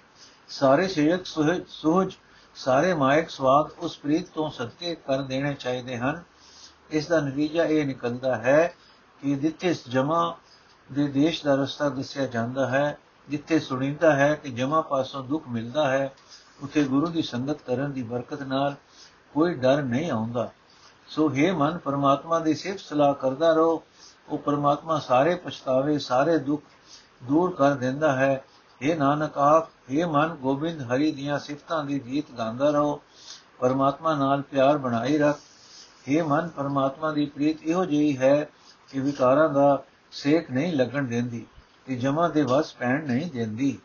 ਸਾਰੇ 0.49 0.89
ਸੇਵਕ 0.89 1.27
ਸੁਹਜ, 1.69 2.15
ਸਾਰੇ 2.55 2.95
ਮਾਇਕ 2.95 3.31
ਸਵਾਦ 3.31 3.71
ਉਸ 3.79 3.99
ਪ੍ਰੀਤ 3.99 4.29
ਤੋਂ 4.29 4.51
ਸਦਕੇ 4.51 4.95
ਕਰ 4.95 5.23
ਦੇਣੇ 5.23 5.55
ਚਾਹੀਦੇ 5.55 5.99
ਹਨ। 5.99 6.23
ਇਸ 6.91 7.07
ਦਾ 7.07 7.21
ਨਤੀਜਾ 7.21 7.65
ਇਹ 7.65 7.87
ਨਿਕਲਦਾ 7.87 8.37
ਹੈ 8.37 8.75
ਕਿ 9.23 9.35
ਦਿੱਤੇ 9.35 9.75
ਜਮਾ 9.89 10.37
ਦੇ 10.93 11.07
ਦੇਸ਼ 11.07 11.45
ਦਾ 11.45 11.55
ਰਸਤਾ 11.55 11.89
ਦੱਸਿਆ 11.89 12.27
ਜਾਂਦਾ 12.27 12.67
ਹੈ, 12.67 12.99
ਜਿੱਥੇ 13.29 13.59
ਸੁਣੀਂਦਾ 13.59 14.17
ਹੈ 14.17 14.35
ਕਿ 14.35 14.51
ਜਮਾ 14.51 14.81
ਪਾਸੋਂ 14.81 15.25
ਦੁੱਖ 15.25 15.49
ਮਿਲਦਾ 15.49 15.91
ਹੈ 15.91 16.13
ਉਥੇ 16.64 16.84
ਗੁਰੂ 16.84 17.08
ਦੀ 17.08 17.22
ਸੰਗਤ 17.22 17.62
ਕਰਨ 17.68 17.92
ਦੀ 17.92 18.04
ਬਰਕਤ 18.04 18.42
ਨਾਲ 18.44 18.76
ਕੋਈ 19.36 19.54
ਡਰ 19.56 19.82
ਨਹੀਂ 19.84 20.12
ਆਉਂਦਾ 20.12 20.50
ਸੋ 21.10 21.30
हे 21.30 21.54
ਮਨ 21.56 21.78
ਪਰਮਾਤਮਾ 21.78 22.40
ਦੀ 22.40 22.54
ਸਿਫਤ 22.54 22.80
ਸਲਾਹ 22.80 23.14
ਕਰਦਾ 23.14 23.54
ਰਹੋ 23.54 23.82
ਉਹ 24.30 24.38
ਪਰਮਾਤਮਾ 24.38 24.98
ਸਾਰੇ 25.00 25.36
ਪਛਤਾਵੇ 25.36 25.98
ਸਾਰੇ 26.00 26.38
ਦੁੱਖ 26.38 26.64
ਦੂਰ 27.24 27.56
ਕਰ 27.56 27.76
ਦਿੰਦਾ 27.76 28.16
ਹੈ 28.16 28.34
हे 28.82 28.98
ਨਾਨਕ 28.98 29.38
ਆਖ 29.38 29.70
हे 29.92 30.08
ਮਨ 30.08 30.36
ਗੋਬਿੰਦ 30.36 30.82
ਹਰੀ 30.92 31.12
ਦੀਆਂ 31.12 31.40
ਸਿਫਤਾਂ 31.40 31.84
ਦੀ 31.84 32.00
ਗੀਤ 32.06 32.32
ਗਾਉਂਦਾ 32.32 32.70
ਰਹੋ 32.72 33.00
ਪਰਮਾਤਮਾ 33.60 34.14
ਨਾਲ 34.16 34.42
ਪਿਆਰ 34.42 34.78
ਬਣਾਈ 34.78 35.18
ਰੱਖ 35.18 35.40
हे 36.10 36.24
ਮਨ 36.28 36.48
ਪਰਮਾਤਮਾ 36.48 37.12
ਦੀ 37.12 37.26
ਪ੍ਰੀਤ 37.26 37.64
ਇਹੋ 37.64 37.86
ਜਿਹੀ 37.86 38.18
ਹੈ 38.18 38.50
ਕਿ 38.90 39.00
ਵਿਕਾਰਾਂ 39.00 39.50
ਦਾ 39.50 39.84
ਸੇਕ 40.14 40.52
ਨਹੀਂ 40.52 40.74
ਲੱਗਣ 40.74 41.08
ਦਿੰਦੀ 41.08 41.46
ਤੇ 41.86 41.96
ਜਮਾ 41.96 42.28
ਦੇ 42.28 42.42
ਵਸ 42.44 42.74
ਪੈਣ 42.74 43.06
ਨਹੀਂ 43.08 43.32
ਦਿੰਦੀ 43.32 43.78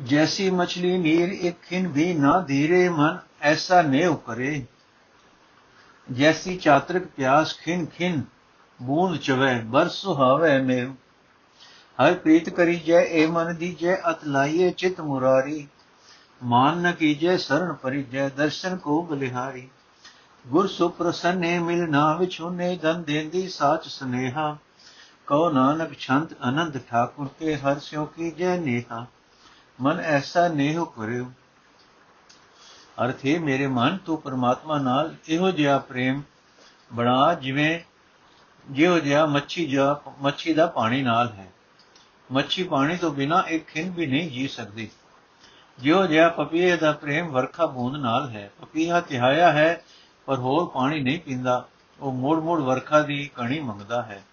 ਜੈਸੀ 0.00 0.48
ਮਛਲੀ 0.50 0.96
ਨੀਰ 0.98 1.32
ਇੱਕ 1.40 1.56
ਖਿਨ 1.62 1.86
ਵੀ 1.88 2.12
ਨਾ 2.14 2.38
ਧੀਰੇ 2.40 2.88
ਮਨ 2.88 3.18
ਐਸਾ 3.42 3.80
ਨੇ 3.82 4.04
ਉਕਰੇ 4.06 4.64
ਜੈਸੀ 6.08 6.56
ਚਾਤਰਕ 6.56 7.06
ਪਿਆਸ 7.06 7.54
ਖਿਨ 7.58 7.84
ਖਿਨ 7.86 8.22
ਬੂੰਦ 8.80 9.16
ਚਵੇ 9.16 9.52
ਬਰ 9.64 9.88
ਸੁਹਾਵੇ 9.88 10.58
ਮੇ 10.60 10.80
ਹਰ 11.98 12.14
ਪ੍ਰੀਤ 12.14 12.48
ਕਰੀ 12.50 12.76
ਜੈ 12.76 13.02
ਏ 13.02 13.26
ਮਨ 13.26 13.54
ਦੀ 13.56 13.76
ਜੈ 13.80 13.96
ਅਤ 14.10 14.24
ਲਾਈਏ 14.24 14.70
ਚਿਤ 14.70 15.00
ਮੁਰਾਰੀ 15.00 15.66
ਮਾਨ 16.42 16.80
ਨ 16.82 16.92
ਕੀਜੈ 16.92 17.36
ਸਰਣ 17.36 17.72
ਪਰਿਜੈ 17.72 18.28
ਦਰਸ਼ਨ 18.28 18.76
ਕੋ 18.76 19.02
ਬਲਿਹਾਰੀ 19.02 19.68
ਗੁਰ 20.44 20.68
ਸੁਪ੍ਰਸੰਨੇ 20.68 21.58
ਮਿਲਨਾ 21.58 22.14
ਵਿਛੁਨੇ 22.16 22.76
ਦਨ 22.76 23.02
ਦੇਂਦੀ 23.02 23.48
ਸਾਚ 23.48 23.88
ਸਨੇਹਾ 23.88 24.56
ਕਉ 25.26 25.50
ਨਾਨਕ 25.50 25.98
ਛੰਤ 25.98 26.34
ਅਨੰਦ 26.48 26.78
ਠਾਕੁਰ 26.90 27.28
ਕੇ 27.38 27.56
ਹਰ 27.56 27.78
ਸਿਉ 27.78 28.04
ਕੀ 28.06 28.30
ਜੈ 28.30 28.56
ਨੇਹਾ 28.56 29.06
ਮਨ 29.82 30.00
ਐਸਾ 30.00 30.48
ਨੇਹ 30.48 30.84
ਕਰਿਓ 30.84 31.32
ਅਰਥ 33.04 33.26
ਹੈ 33.26 33.40
ਮੇਰੇ 33.40 33.66
ਮਨ 33.66 33.96
ਤੋਂ 33.96 34.18
ਪਰਮਾਤਮਾ 34.18 34.78
ਨਾਲ 34.78 35.14
ਇਹੋ 35.28 35.50
ਜਿਹਾ 35.50 35.78
ਪ੍ਰੇਮ 35.78 36.22
ਬਣਾ 36.92 37.34
ਜਿਵੇਂ 37.34 37.80
ਜਿਹੋ 38.70 38.98
ਜਿਹਾ 38.98 39.26
ਮੱਛੀ 39.26 39.66
ਜਾ, 39.66 40.00
ਮੱਛੀ 40.22 40.54
ਦਾ 40.54 40.66
ਪਾਣੀ 40.66 41.02
ਨਾਲ 41.02 41.32
ਹੈ। 41.32 41.52
ਮੱਛੀ 42.32 42.62
ਪਾਣੀ 42.62 42.96
ਤੋਂ 42.96 43.10
ਬਿਨਾ 43.10 43.44
ਇੱਕ 43.48 43.66
ਖਿੰ 43.66 43.92
ਵੀ 43.92 44.06
ਨਹੀਂ 44.06 44.30
ਜੀ 44.30 44.48
ਸਕਦੀ। 44.48 44.90
ਜਿਹੋ 45.78 46.06
ਜਿਹਾ 46.06 46.28
ਪਪੀਏ 46.28 46.76
ਦਾ 46.76 46.92
ਪ੍ਰੇਮ 46.92 47.28
ਵਰਖਾ 47.28 47.66
ਬੂੰਦ 47.66 47.96
ਨਾਲ 47.96 48.28
ਹੈ। 48.28 48.50
ਪਪੀਹਾ 48.60 49.00
ਤਿਹਾਇਆ 49.00 49.52
ਹੈ, 49.52 49.84
ਪਰ 50.26 50.36
ਹੋਰ 50.36 50.68
ਪਾਣੀ 50.68 51.00
ਨਹੀਂ 51.00 51.20
ਪੀਂਦਾ। 51.20 51.68
ਉਹ 52.00 52.12
ਮੋੜ-ਮੋੜ 52.12 52.60
ਵਰਖਾ 52.60 53.00
ਦੀ 53.00 53.30
ਕਣੀ 53.34 53.60
ਮੰਗਦਾ 53.60 54.02
ਹੈ। 54.02 54.24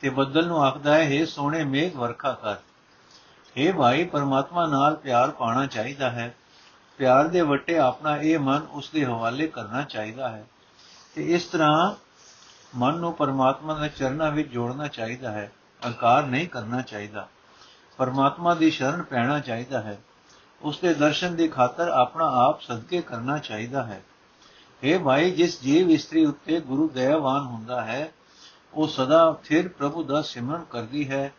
ਤੇ 0.00 0.10
ਬੱਦਲ 0.10 0.46
ਨੂੰ 0.46 0.64
ਆਖਦਾ 0.64 0.94
ਹੈ 0.94 1.20
हे 1.20 1.26
ਸੋਹਣੇ 1.26 1.64
ਮੇਘ 1.64 1.90
ਵਰਖਾ 1.96 2.32
ਕਰ। 2.32 2.56
हे 3.58 3.76
ਭਾਈ, 3.76 4.04
ਪਰਮਾਤਮਾ 4.04 4.66
ਨਾਲ 4.66 4.96
ਪਿਆਰ 4.96 5.30
ਪਾਣਾ 5.30 5.66
ਚਾਹੀਦਾ 5.66 6.10
ਹੈ। 6.10 6.34
ਪਿਆਰ 6.98 7.28
ਦੇ 7.28 7.40
ਵੱਟੇ 7.40 7.78
ਆਪਣਾ 7.78 8.16
ਇਹ 8.16 8.38
ਮਨ 8.38 8.66
ਉਸ 8.70 8.90
ਦੇ 8.90 9.04
ਹਵਾਲੇ 9.04 9.46
ਕਰਨਾ 9.46 9.82
ਚਾਹੀਦਾ 9.82 10.28
ਹੈ। 10.28 10.46
ਤੇ 11.14 11.34
ਇਸ 11.34 11.44
ਤਰ੍ਹਾਂ 11.44 11.94
ਮਨ 12.76 12.94
ਨੂੰ 12.94 13.12
ਪਰਮਾਤਮਾ 13.12 13.74
ਦੇ 13.74 13.88
ਚਰਨਾਂ 13.88 14.30
ਵਿੱਚ 14.30 14.48
ਜੋੜਨਾ 14.48 14.88
ਚਾਹੀਦਾ 14.88 15.30
ਹੈ। 15.30 15.52
ਅਹੰਕਾਰ 15.84 16.26
ਨਹੀਂ 16.26 16.48
ਕਰਨਾ 16.48 16.82
ਚਾਹੀਦਾ। 16.82 17.28
ਪਰਮਾਤਮਾ 17.96 18.54
ਦੀ 18.54 18.70
ਸ਼ਰਨ 18.70 19.02
ਪੈਣਾ 19.02 19.40
ਚਾਹੀਦਾ 19.40 19.80
ਹੈ। 19.80 20.00
ਉਸ 20.62 20.78
ਦੇ 20.78 20.94
ਦਰਸ਼ਨ 20.94 21.36
ਦੀ 21.36 21.48
ਖਾਤਰ 21.48 21.88
ਆਪਣਾ 21.88 22.24
ਆਪ 22.26 22.60
ਸਦਕੇ 22.60 23.02
ਕਰਨਾ 23.02 23.38
ਚਾਹੀਦਾ 23.38 23.82
ਹੈ। 23.82 24.02
हे 24.84 25.04
ਭਾਈ, 25.04 25.30
ਜਿਸ 25.30 25.62
ਜੀਵ 25.62 25.90
ਇਸਤਰੀ 25.90 26.24
ਉੱਤੇ 26.24 26.60
ਗੁਰੂ 26.60 26.88
ਦਇਆਵਾਨ 26.88 27.40
ਹੁੰਦਾ 27.40 27.84
ਹੈ, 27.84 28.12
ਉਹ 28.74 28.88
ਸਦਾ 28.88 29.32
ਫਿਰ 29.32 29.68
ਪ੍ਰਭੂ 29.68 30.04
ਦਾ 30.04 30.22
ਸਿਮਰਨ 30.22 30.64
ਕਰਦੀ 30.70 31.10
ਹੈ। 31.10 31.32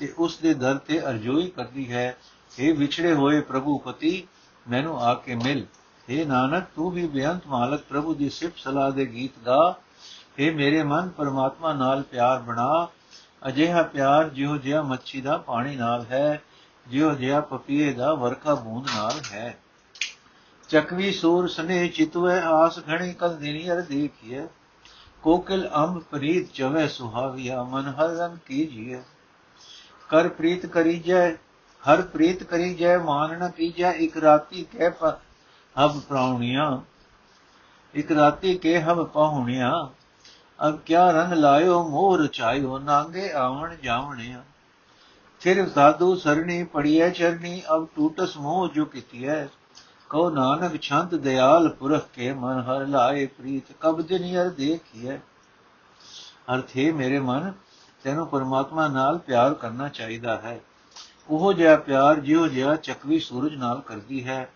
ਤੇ 0.00 0.12
ਉਸ 0.18 0.38
ਦੇ 0.38 0.54
ਦਰ 0.54 0.78
ਤੇ 0.78 1.00
ਅਰਜ਼ੋਈ 1.00 1.48
ਕਰਦੀ 1.50 1.90
ਹੈ 1.92 2.08
हे 2.52 2.76
ਵਿਛੜੇ 2.76 3.12
ਹੋਏ 3.14 3.40
ਪ੍ਰਭੂ 3.40 3.78
ਪਤੀ 3.78 4.26
ਮੈਨੂੰ 4.66 5.00
ਆ 5.00 5.14
ਕੇ 5.14 5.34
ਮਿਲ 5.34 5.64
हे 6.08 6.26
ਨਾਨਕ 6.26 6.66
ਤੂੰ 6.76 6.90
ਵੀ 6.90 7.06
ਬੇਅੰਤ 7.06 7.46
ਮਾਲਕ 7.46 7.82
ਪ੍ਰਭੂ 7.88 8.14
ਦੀ 8.14 8.28
ਸਿਫਤ 8.30 8.58
ਸਲਾਹ 8.58 8.90
ਦੇ 8.90 9.06
ਗੀਤ 9.06 9.38
ਗਾ 9.46 9.58
हे 10.40 10.52
ਮੇਰੇ 10.54 10.82
ਮਨ 10.82 11.08
ਪਰਮਾਤਮਾ 11.08 11.72
ਨਾਲ 11.72 12.02
ਪਿਆਰ 12.02 12.40
ਬਣਾ 12.42 12.86
ਅਜਿਹਾ 13.42 13.82
ਪਿਆਰ 13.82 14.28
ਜਿਉ 14.28 14.56
ਜਿਹਾ 14.56 14.82
ਮੱਛੀ 14.82 15.20
ਦਾ 15.20 15.36
ਪਾਣੀ 15.36 15.76
ਨਾਲ 15.76 16.04
ਹੈ 16.10 16.40
ਜਿਉ 16.86 17.12
ਜਿਹਾ 17.14 17.40
ਪਪੀਏ 17.40 17.92
ਦਾ 17.92 18.12
ਵਰਖਾ 18.14 18.54
ਬੂੰਦ 18.54 18.86
ਨਾਲ 18.88 19.20
ਹੈ 19.32 19.56
ਚਕਵੀ 20.70 21.10
ਸੂਰ 21.12 21.48
ਸਨੇ 21.48 21.86
ਚਿਤਵੇ 21.88 22.38
ਆਸ 22.44 22.78
ਘਣੀ 22.88 23.12
ਕਲ 23.12 23.36
ਦਿਨੀ 23.36 23.70
ਅਰ 23.70 23.80
ਦੇਖੀਏ 23.80 24.46
ਕੋਕਿਲ 25.24 25.68
ਅੰਬ 25.76 26.00
ਪ੍ਰੀਤ 26.02 26.52
ਚਵੇ 26.52 26.86
ਸੁਹਾਵਿਆ 26.88 27.62
ਮਨ 27.62 27.88
ਹਰ 27.90 28.16
ਰੰਗ 28.16 28.36
ਕੀਜੀਏ 28.46 29.00
ਕਰ 30.11 30.27
ਪ੍ਰੀਤ 30.29 30.65
ਕਰੀ 30.65 30.99
ਜੈ, 30.99 31.31
ਹਰ 31.83 32.01
ਪ੍ਰੀਤ 32.01 32.43
ਕਰੀ 32.43 32.73
ਜੈ, 32.73 32.97
ਮਾਨ 32.97 33.39
ਨ 33.39 33.49
ਕੀਜੈ 33.49 33.91
ਇਕ 33.91 34.17
ਰਾਤੀ 34.17 34.63
ਕਹਿ 34.63 34.89
ਪ 34.89 35.03
ਹਬ 35.75 35.99
ਪ੍ਰਾਉਣੀਆਂ 35.99 36.81
ਇਕ 37.95 38.11
ਰਾਤੀ 38.11 38.57
ਕੇ 38.57 38.81
ਹਬ 38.81 39.03
ਪਾਹੁਣੀਆਂ। 39.03 39.87
ਅਬ 40.67 40.79
ਕਿਆ 40.79 41.11
ਰੰਗ 41.11 41.33
ਲਾਇਓ 41.33 41.87
ਮੋਰ 41.87 42.27
ਚਾਇਓ 42.27 42.77
ਨਾਂਗੇ 42.77 43.31
ਆਵਣ 43.31 43.75
ਜਾਵਣਿਆ। 43.83 44.43
ਫਿਰ 45.39 45.69
ਸਾਧੂ 45.69 46.15
ਸਰਣੀ 46.15 46.63
ਪੜੀਐ 46.63 47.09
ਚਰਨੀ 47.09 47.61
ਅਬ 47.75 47.87
ਟੂਟਸ 47.95 48.37
ਮੋਹ 48.37 48.67
ਜੋ 48.67 48.85
ਕੀਤੀਐ। 48.85 49.45
ਕਉ 50.09 50.29
ਨਾਨਕ 50.29 50.81
ਛੰਤ 50.81 51.15
ਦਿਆਲ 51.15 51.69
ਪੁਰਖ 51.69 52.07
ਕੇ 52.13 52.33
ਮਨ, 52.33 52.59
ਹਰ 52.59 52.87
ਲਾਏ 52.87 53.25
ਪ੍ਰੀਤ 53.25 53.63
ਕਬ 53.81 54.01
ਦਿਨ 54.01 54.25
ਯਰ 54.25 54.49
ਦੇਖੀਐ। 54.49 55.17
ਅਰਥੇ 56.55 56.91
ਮੇਰੇ 56.91 57.19
ਮਨ 57.19 57.53
ਤੈਨੂੰ 58.03 58.27
ਪਰਮਾਤਮਾ 58.27 58.87
ਨਾਲ 58.87 59.17
ਪਿਆਰ 59.17 59.53
ਕਰਨਾ 59.53 59.89
ਚਾਹੀਦਾ 59.89 60.37
ਹੈ। 60.37 60.59
ਉਹ 61.29 61.53
ਜਿਹਾ 61.53 61.75
ਪਿਆਰ 61.75 62.19
ਜਿਉ 62.19 62.47
ਜਿਹਾ 62.47 62.75
ਚੱਕਵੀ 62.75 63.19
ਸੂਰਜ 63.19 63.55
ਨਾਲ 63.55 63.81
ਕਰਦੀ 63.81 64.27
ਹੈ 64.27 64.49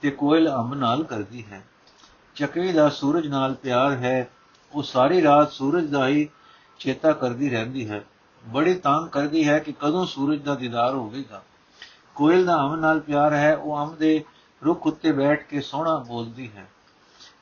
ਤੇ 0.00 0.10
ਕੋਇਲ 0.10 0.50
ਅੰਬ 0.54 0.74
ਨਾਲ 0.74 1.04
ਕਰਦੀ 1.04 1.44
ਹੈ। 1.52 1.64
ਚੱਕਵੀ 2.34 2.72
ਦਾ 2.72 2.88
ਸੂਰਜ 2.88 3.26
ਨਾਲ 3.26 3.54
ਪਿਆਰ 3.54 3.90
ਹੈ, 3.92 4.28
ਉਹ 4.74 4.82
ਸਾਰੀ 4.82 5.22
ਰਾਤ 5.22 5.52
ਸੂਰਜ 5.52 5.86
ਦਾ 5.86 6.08
ਹੀ 6.08 6.28
ਚੇਤਾ 6.78 7.12
ਕਰਦੀ 7.12 7.50
ਰਹਿੰਦੀ 7.50 7.90
ਹੈ। 7.90 8.04
ਬੜੀ 8.46 8.74
ਤੰਗ 8.74 9.08
ਕਰਦੀ 9.08 9.48
ਹੈ 9.48 9.58
ਕਿ 9.58 9.72
ਕਦੋਂ 9.72 10.06
ਸੂਰਜ 10.06 10.42
ਦਾ 10.42 10.54
ਦੀਦਾਰ 10.54 10.94
ਹੋਵੇਗਾ। 10.94 11.42
ਕੋਇਲ 12.14 12.46
ਦਾ 12.46 12.56
ਅੰਬ 12.56 12.80
ਨਾਲ 12.80 13.00
ਪਿਆਰ 13.00 13.32
ਹੈ, 13.32 13.56
ਉਹ 13.56 13.80
ਅੰਬ 13.80 13.96
ਦੇ 13.96 14.24
ਰੁੱਖ 14.64 14.86
ਉੱਤੇ 14.86 15.12
ਬੈਠ 15.12 15.42
ਕੇ 15.42 15.60
ਸੋਹਣਾ 15.60 15.96
ਬੋਲਦੀ 15.96 16.50
ਹੈ। 16.56 16.66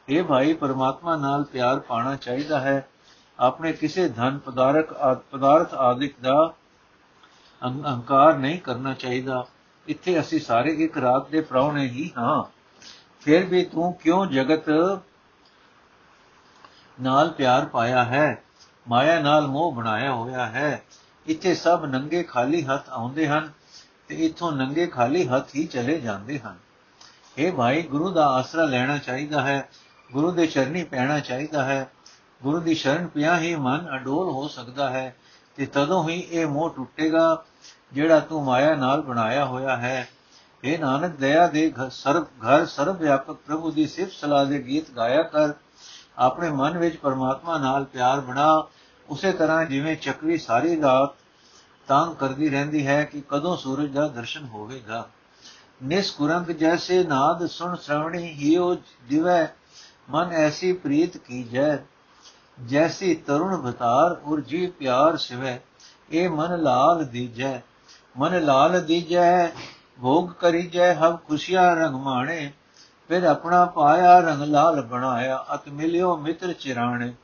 ਇਹ 0.09 0.25
ਭਾਈ, 0.25 0.53
ਪਰਮਾਤਮਾ 0.53 1.17
ਨਾਲ 1.17 1.45
ਪਿਆਰ 1.45 1.79
ਪਾਣਾ 1.79 2.17
ਚਾਹੀਦਾ 2.17 2.61
ਹੈ। 2.61 2.89
ਆਪਣੇ 3.40 3.72
ਕਿਸੇ 3.72 4.09
ਧਨ 4.09 4.38
ਪਦਾਰਥ 4.38 4.92
ਪਦਾਰਥ 5.31 5.75
ਆਦਿਕ 5.75 6.14
ਦਾ 6.22 6.55
ਅਹੰਕਾਰ 7.62 8.38
ਨਹੀਂ 8.38 8.61
ਕਰਨਾ 8.61 8.94
ਚਾਹੀਦਾ। 8.94 9.46
ਇੱਥੇ 9.87 10.20
ਅਸੀਂ 10.20 10.40
ਸਾਰੇ 10.40 10.70
ਇੱਕ 10.70 10.99
ਰਾਤ 10.99 11.29
ਦੇ 11.29 11.40
ਪ੍ਰਾਉਣੇ 11.40 11.85
ਹੀ 11.85 12.11
ਹਾਂ। 12.18 12.44
ਫਿਰ 13.20 13.44
ਵੀ 13.46 13.64
ਤੂੰ 13.64 13.94
ਕਿਉਂ 13.94 14.27
ਜਗਤ 14.27 14.68
ਨਾਲ 17.03 17.31
ਪਿਆਰ 17.31 17.64
ਪਾਇਆ 17.64 18.05
ਹੈ? 18.05 18.42
ਮਾਇਆ 18.88 19.20
ਨਾਲ 19.20 19.46
ਮੋਹ 19.46 19.72
ਬਣਾਇਆ 19.72 20.12
ਹੋਇਆ 20.12 20.46
ਹੈ। 20.46 20.83
ਇੱਥੇ 21.27 21.55
ਸਭ 21.55 21.87
ਨੰਗੇ 21.90 22.22
ਖਾਲੀ 22.22 22.64
ਹੱਥ 22.64 22.90
ਆਉਂਦੇ 22.90 23.29
ਹਨ 23.29 23.53
ਤੇ 24.09 24.27
ਇੱਥੋਂ 24.27 24.53
ਨੰਗੇ 24.53 24.87
ਖਾਲੀ 24.87 25.29
ਹੱਥ 25.29 25.55
ਹੀ 25.55 25.66
ਚਲੇ 25.66 26.01
ਜਾਂਦੇ 26.01 26.38
ਹਨ। 26.38 26.57
ਇਹ 27.38 27.53
ਭਾਈ, 27.53 27.83
ਗੁਰੂ 27.83 28.11
ਦਾ 28.11 28.27
ਆਸਰਾ 28.27 28.64
ਲੈਣਾ 28.64 28.99
ਚਾਹੀਦਾ 28.99 29.42
ਹੈ। 29.42 29.68
ਗੁਰੂ 30.12 30.31
ਦੇ 30.31 30.46
ਚਰਨੀ 30.46 30.85
ਪੈਣਾ 30.85 31.20
ਚਾਹੀਦਾ 31.20 31.64
ਹੈ। 31.64 31.90
ਗੁਰੂ 32.42 32.61
ਦੀ 32.61 32.75
ਸ਼ਰਨ 32.75 33.07
ਪਿਆ 33.07 33.38
ਹੀ 33.38 33.55
ਮਨ 33.57 33.88
ਅਡੋਲ 33.94 34.31
ਹੋ 34.31 34.49
ਸਕਦਾ 34.49 34.90
ਹੈ 34.90 35.16
ਤੇ 35.57 35.66
ਤਦੋਂ 35.66 36.09
ਹੀ 36.09 36.18
ਇਹ 36.20 36.46
ਮੋਹ 36.46 36.70
ਟੁੱਟੇਗਾ, 36.70 37.44
ਜਿਹੜਾ 37.92 38.18
ਤੂੰ 38.20 38.44
ਮਾਇਆ 38.44 38.75
ਨਾਲ 38.75 39.03
ਬਣਾਇਆ 39.03 39.44
ਹੋਇਆ 39.44 39.77
ਹੈ। 39.77 40.09
ਇਹ 40.64 40.79
ਨਾਨਕ, 40.79 41.16
ਦਇਆ 41.16 41.46
ਦੇ 41.46 41.72
ਸਰਬ 41.90 42.25
ਘਰ 42.25 42.66
ਸਰਬ 42.66 42.99
ਵਿਆਪਕ 42.99 43.37
ਪ੍ਰਭੂ 43.37 43.70
ਦੀ 43.70 43.87
ਸਿਫਤ 43.87 44.12
ਸਲਾਹ 44.12 44.46
ਦੇ 44.46 44.62
ਗੀਤ 44.62 44.90
ਗਾਇਆ 44.90 45.22
ਕਰ। 45.22 45.53
ਆਪਣੇ 46.18 46.51
ਮਨ 46.51 46.79
ਵਿੱਚ 46.79 46.96
ਪਰਮਾਤਮਾ 46.96 47.59
ਨਾਲ 47.59 47.85
ਪਿਆਰ 47.85 48.20
ਬਣਾ। 48.20 48.66
ਉਸੇ 49.09 49.33
ਤਰ੍ਹਾਂ 49.33 49.64
ਜਿਵੇਂ 49.64 49.96
ਚੱਕਵੀ 49.96 50.38
ਸਾਰੀ 50.38 50.81
ਰਾਤ 50.83 51.14
ਤੰਗ 51.88 52.14
ਕਰਦੀ 52.14 52.49
ਰਹਿੰਦੀ 52.49 52.87
ਹੈ 52.87 53.03
ਕਿ 53.05 53.22
ਕਦੋਂ 53.29 53.57
ਸੂਰਜ 53.57 53.92
ਦਾ 53.92 54.07
ਦਰਸ਼ਨ 54.09 54.44
ਹੋਵੇਗਾ। 54.44 55.09
ਨਿਸਕੁਰੰਗ 55.83 56.46
ਜੈਸੇ 56.46 57.03
ਨਾਦ 57.05 57.46
ਸੁਣ 57.46 57.77
ਸ਼ਰਵਣੀ, 57.77 58.33
ਹੀਓ 58.33 58.75
ਦਿਵੈ 59.09 59.46
ਮਨ 60.11 60.33
ਐਸੀ 60.33 60.72
ਪ੍ਰੀਤ 60.72 61.16
ਕੀ 61.16 61.42
ਜੈ। 61.42 61.77
ਜੈਸੀ 62.64 63.14
ਤਰੁਣ 63.14 63.57
ਬਤਾਰ 63.57 64.21
ਉਰ 64.25 64.40
ਜੀ 64.40 64.66
ਪਿਆਰ 64.66 65.16
ਸਿਵੈ, 65.16 65.61
ਇਹ 66.11 66.31
ਮਨ 66.31 66.62
ਲਾਲ 66.62 67.05
ਦੀਜੈ। 67.05 67.61
ਮਨ 68.19 68.45
ਲਾਲ 68.45 68.81
ਦੀਜੈ, 68.81 69.49
ਭੋਗ 70.01 70.31
ਕਰੀ 70.31 70.66
ਜੈ 70.66 70.95
ਹਵ 70.95 71.16
ਖੁਸ਼ੀਆਂ 71.16 71.77
ਰੰਗ 71.77 71.95
ਮਾਣੇ। 71.95 72.53
ਫਿਰ 73.09 73.25
ਆਪਣਾ 73.25 73.64
ਪਾਇਆ 73.64 74.21
ਰੰਗ 74.21 74.42
ਲਾਲ 74.42 74.83
ਬਣਾਇਆ, 74.83 75.45
ਅਤ 75.55 75.69
ਮਿਲਿਓ 75.69 76.16
ਮਿੱਤਰ 76.16 76.53
ਚਿਰਾਣੇ। 76.53 77.14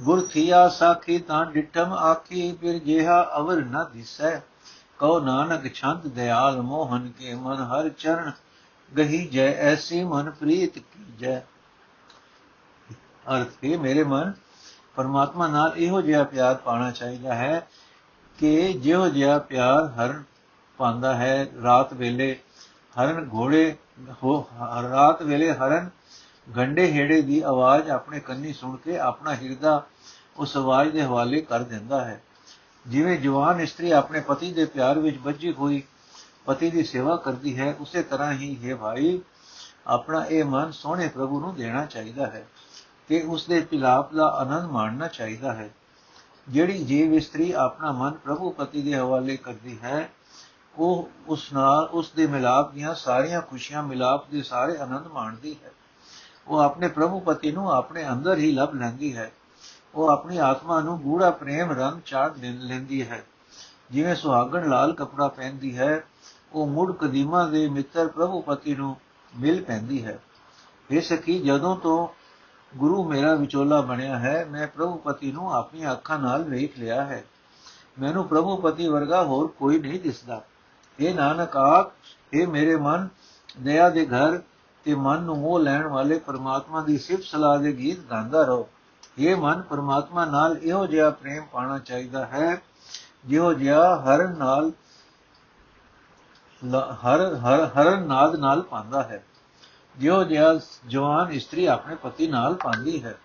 ਗੁਰ 0.00 0.26
ਥੀਆ 0.26 0.68
ਸਾਖੀ 0.68 1.18
ਤਾਂ 1.18 1.46
ਡਿਠਮ 1.46 1.92
ਆਖੀ, 1.92 2.58
ਫਿਰ 2.60 2.78
ਜਿਹਾ 2.78 3.30
ਅਵਰ 3.36 3.56
ਨ 3.56 3.84
ਦਿਸੈ। 3.92 4.40
ਕਉ 4.98 5.20
ਨਾਨਕ 5.20 5.74
ਛੰਦ 5.74 6.06
ਦਿਆਲ 6.06 6.62
ਮੋਹਨ 6.62 7.08
ਕੇ, 7.18 7.34
ਮਨ 7.34 7.56
ਹਰ 7.56 7.88
ਚਰਨ 7.88 8.32
ਗਹੀ 8.96 9.28
ਜੈ, 9.28 9.52
ਐਸੀ 9.52 10.04
ਮਨ 10.04 10.30
ਪ੍ਰੀਤ 10.30 10.78
ਕੀ 10.78 11.04
ਜੈ 11.18 11.40
ਅਰਥ 13.28 13.64
ਹੈ, 13.64 13.76
ਮੇਰੇ 13.78 14.04
ਮਨ, 14.04 14.32
ਪਰਮਾਤਮਾ 14.96 15.46
ਨਾਲ 15.46 15.72
ਇਹੋ 15.76 16.00
ਜਿਹਾ 16.02 16.22
ਪਿਆਰ 16.24 16.54
ਪਾਣਾ 16.54 16.90
ਚਾਹੀਦਾ 16.90 17.34
ਹੈ 17.34 17.66
ਕਿ 18.38 18.72
ਜਿਉ 18.72 19.08
ਜਿਹਾ 19.08 19.38
ਪਿਆਰ 19.38 19.86
ਹਰਨ 19.94 20.22
ਪਾਉਂਦਾ 20.78 21.14
ਹੈ, 21.14 21.46
ਰਾਤ 21.62 21.92
ਵੇਲੇ 21.94 22.36
ਹਰਨ 22.96 23.28
ਘੋੜੇ 23.34 23.76
ਰਾਤ 24.82 25.22
ਵੇਲੇ 25.22 25.52
ਹਰਨ 25.52 25.90
ਗੰਡੇ 26.56 26.90
ਹੇੜੇ 26.92 27.20
ਦੀ 27.22 27.40
ਆਵਾਜ਼ 27.42 27.90
ਆਪਣੇ 27.90 28.20
ਕੰਨੀ 28.20 28.52
ਸੁਣ 28.52 28.76
ਕੇ 28.76 28.98
ਆਪਣਾ 28.98 29.34
ਹਿਰਦਾ 29.34 29.82
ਉਸ 30.36 30.56
ਆਵਾਜ਼ 30.56 30.92
ਦੇ 30.92 31.02
ਹਵਾਲੇ 31.02 31.40
ਕਰ 31.40 31.62
ਦਿੰਦਾ 31.62 32.04
ਹੈ। 32.04 32.20
ਜਿਵੇਂ 32.86 33.18
ਜਵਾਨ 33.18 33.60
ਇਸਤਰੀ 33.60 33.90
ਆਪਣੇ 33.90 34.20
ਪਤੀ 34.20 34.52
ਦੇ 34.52 34.64
ਪਿਆਰ 34.64 34.98
ਵਿੱਚ 34.98 35.18
ਵੱਜੀ 35.18 35.52
ਹੋਈ 35.52 35.82
ਪਤੀ 36.46 36.70
ਦੀ 36.70 36.82
ਸੇਵਾ 36.84 37.16
ਕਰਦੀ 37.16 37.58
ਹੈ, 37.58 37.74
ਉਸੇ 37.80 38.02
ਤਰ੍ਹਾਂ 38.02 38.32
ਹੀ 38.32 38.56
ਹੈ 38.64 38.76
ਭਾਈ, 38.76 39.20
ਆਪਣਾ 39.86 40.24
ਇਹ 40.24 40.44
ਮਨ 40.44 40.70
ਸੋਹਣੇ 40.72 41.08
ਪ੍ਰਭੂ 41.08 41.40
ਨੂੰ 41.40 41.54
ਦੇਣਾ 41.54 41.84
ਚਾਹੀਦਾ 41.86 42.26
ਹੈ। 42.26 42.46
ਕਿ 43.08 43.22
ਉਸ 43.22 43.46
ਦੇ 43.46 43.60
ਪਿਲਾਪ 43.60 44.14
ਦਾ 44.14 44.26
ਆਨੰਦ 44.26 44.70
ਮਾਣਨਾ 44.70 45.08
ਚਾਹੀਦਾ 45.08 45.52
ਹੈ। 45.52 45.70
ਜਿਹੜੀ 46.48 46.84
ਜੀਵ 46.84 47.14
ਇਸਤਰੀ 47.14 47.52
ਆਪਣਾ 47.52 47.92
ਮਨ 47.92 48.12
ਪ੍ਰਭੂ 48.12 48.50
ਪਤੀ 48.50 48.82
ਦੇ 48.82 48.96
ਹਵਾਲੇ 48.96 49.36
ਕਰਦੀ 49.36 49.78
ਹੈ, 49.82 50.10
ਉਹ 50.76 51.10
ਉਸ 51.28 51.52
ਨਾਲ 51.52 51.88
ਉਸ 51.92 52.10
ਦੇ 52.10 52.26
ਮਿਲਾਪ 52.26 52.72
ਦੀਆਂ 52.72 52.94
ਸਾਰੀਆਂ 52.94 53.40
ਖੁਸ਼ੀਆਂ, 53.40 53.82
ਮਿਲਾਪ 53.82 54.30
ਦੇ 54.30 54.42
ਸਾਰੇ 54.42 54.76
ਆਨੰਦ 54.76 55.06
ਮਾਣਦੀ 55.06 55.56
ਹੈ। 55.64 55.70
ਉਹ 56.48 56.58
ਆਪਣੇ 56.58 56.88
ਪ੍ਰਭੂ 56.88 57.20
ਪਤੀ 57.20 57.52
ਨੂੰ 57.52 57.72
ਆਪਣੇ 57.72 58.08
ਅੰਦਰ 58.08 58.38
ਹੀ 58.38 58.52
ਲੱਭ 58.52 58.74
ਲੈਂਦੀ 58.74 59.16
ਹੈ। 59.16 59.32
ਉਹ 59.94 60.08
ਆਪਣੀ 60.08 60.36
ਆਤਮਾ 60.36 60.80
ਨੂੰ 60.80 61.00
ਗੂੜਾ 61.00 61.30
ਪ੍ਰੇਮ 61.30 61.72
ਰੰਗ 61.72 62.00
ਚਾੜ 62.06 62.32
ਲੈਂਦੀ 62.44 63.08
ਹੈ। 63.08 63.24
ਜਿਵੇਂ 63.90 64.14
ਸੁਹਾਗਣ 64.14 64.68
ਲਾਲ 64.68 64.92
ਕਪੜਾ 64.92 65.28
ਪਹਿਨਦੀ 65.28 65.78
ਹੈ, 65.78 66.04
ਉਹ 66.52 66.66
ਮੁੱਢ 66.66 66.92
ਕਦੀਮਾ 66.92 67.46
ਦੇ 67.46 67.68
ਮਿੱਤਰ 67.68 68.08
ਪ੍ਰਭੂ 68.08 68.40
ਪਤੀ 68.40 68.74
ਨੂੰ 68.74 68.96
ਮਿਲ 69.38 69.64
ਪੈਂਦੀ 69.64 70.04
ਹੈ। 70.04 70.18
ਇਹ 70.90 71.00
ਸਕੀ 71.00 71.38
ਜਦੋਂ 71.38 71.76
ਤੋਂ 71.76 72.25
ਗੁਰੂ 72.76 73.04
ਮੇਰਾ 73.08 73.34
ਵਿਚੋਲਾ 73.34 73.80
ਬਣਿਆ 73.80 74.18
ਹੈ, 74.18 74.46
ਮੈਂ 74.50 74.66
ਪ੍ਰਭੂ 74.66 74.96
ਪਤੀ 74.96 75.32
ਨੂੰ 75.32 75.54
ਆਪਣੀਆਂ 75.54 75.92
ਅੱਖਾਂ 75.92 76.18
ਨਾਲ 76.18 76.42
ਵੇਖ 76.42 76.78
ਲਿਆ 76.78 77.04
ਹੈ। 77.04 77.24
ਮੈਨੂੰ 77.98 78.24
ਪ੍ਰਭੂ 78.28 78.56
ਪਤੀ 78.56 78.88
ਵਰਗਾ 78.88 79.22
ਹੋਰ 79.22 79.46
ਕੋਈ 79.46 79.78
ਨਹੀਂ 79.78 80.00
ਦਿਸਦਾ। 80.00 80.42
ਇਹ 81.00 81.14
ਨਾਨਕ 81.14 81.56
ਆਪ 81.56 81.92
ਇਹ 82.32 82.46
ਮੇਰੇ 82.46 82.76
ਮਨ, 82.76 83.08
ਦਇਆ 83.60 83.88
ਦੇ 83.90 84.06
ਘਰ 84.06 84.38
ਤੇ 84.84 84.94
ਮਨ 84.94 85.22
ਨੂੰ 85.22 85.38
ਮੋਹ 85.38 85.60
ਲੈਣ 85.60 85.86
ਵਾਲੇ 85.86 86.18
ਪਰਮਾਤਮਾ 86.18 86.80
ਦੀ 86.80 86.98
ਸਿਫਤ 86.98 87.22
ਸਲਾਹ 87.22 87.58
ਦੇ 87.58 87.72
ਗੀਤ 87.72 88.00
ਗਾਉਂਦਾ 88.00 88.42
ਰਹੋ। 88.42 88.68
ਇਹ 89.18 89.36
ਮਨ, 89.36 89.62
ਪਰਮਾਤਮਾ 89.62 90.24
ਨਾਲ 90.24 90.56
ਇਹੋ 90.56 90.86
ਜਿਹਾ 90.86 91.10
ਪ੍ਰੇਮ 91.10 91.42
ਪਾਣਾ 91.52 91.78
ਚਾਹੀਦਾ 91.78 92.26
ਹੈ, 92.26 92.62
ਜਿਹੋ 93.26 93.52
ਜਿਹਾ 93.52 94.02
ਹਰ 94.02 94.28
ਨਾਲ 94.28 94.72
ਹਰ 97.06 97.34
ਹਰ 97.34 97.64
ਹਰ 97.64 97.96
ਨਾਦ 97.96 98.36
ਨਾਲ 98.36 98.62
ਪਾਉਂਦਾ 98.62 99.02
ਹੈ। 99.02 99.24
ਜਿਉ 99.98 100.24
ਜਿਹਾ 100.24 100.60
ਜਵਾਨ 100.86 101.32
ਇਸਤਰੀ 101.32 101.66
ਆਪਣੇ 101.66 101.94
ਪਤੀ 101.94 102.26
ਨਾਲ 102.26 102.54
ਪਾਉਂਦੀ 102.54 103.04
ਹੈ। 103.04 103.18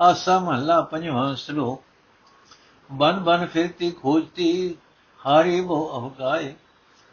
ਆਸਾ 0.00 0.38
ਮਹਲਾ 0.38 0.80
ਪੰਜਵਾਂ 0.80 1.34
ਸ਼ਲੋਕ। 1.34 1.82
ਬਨ 2.92 3.20
ਬਨ 3.20 3.46
ਫਿਰਤੀ, 3.46 3.90
ਖੋਜਤੀ, 3.90 4.76
ਹਾਰੀ 5.26 5.60
ਬੋ 5.60 5.98
ਅਵਗਾਏ 5.98 6.54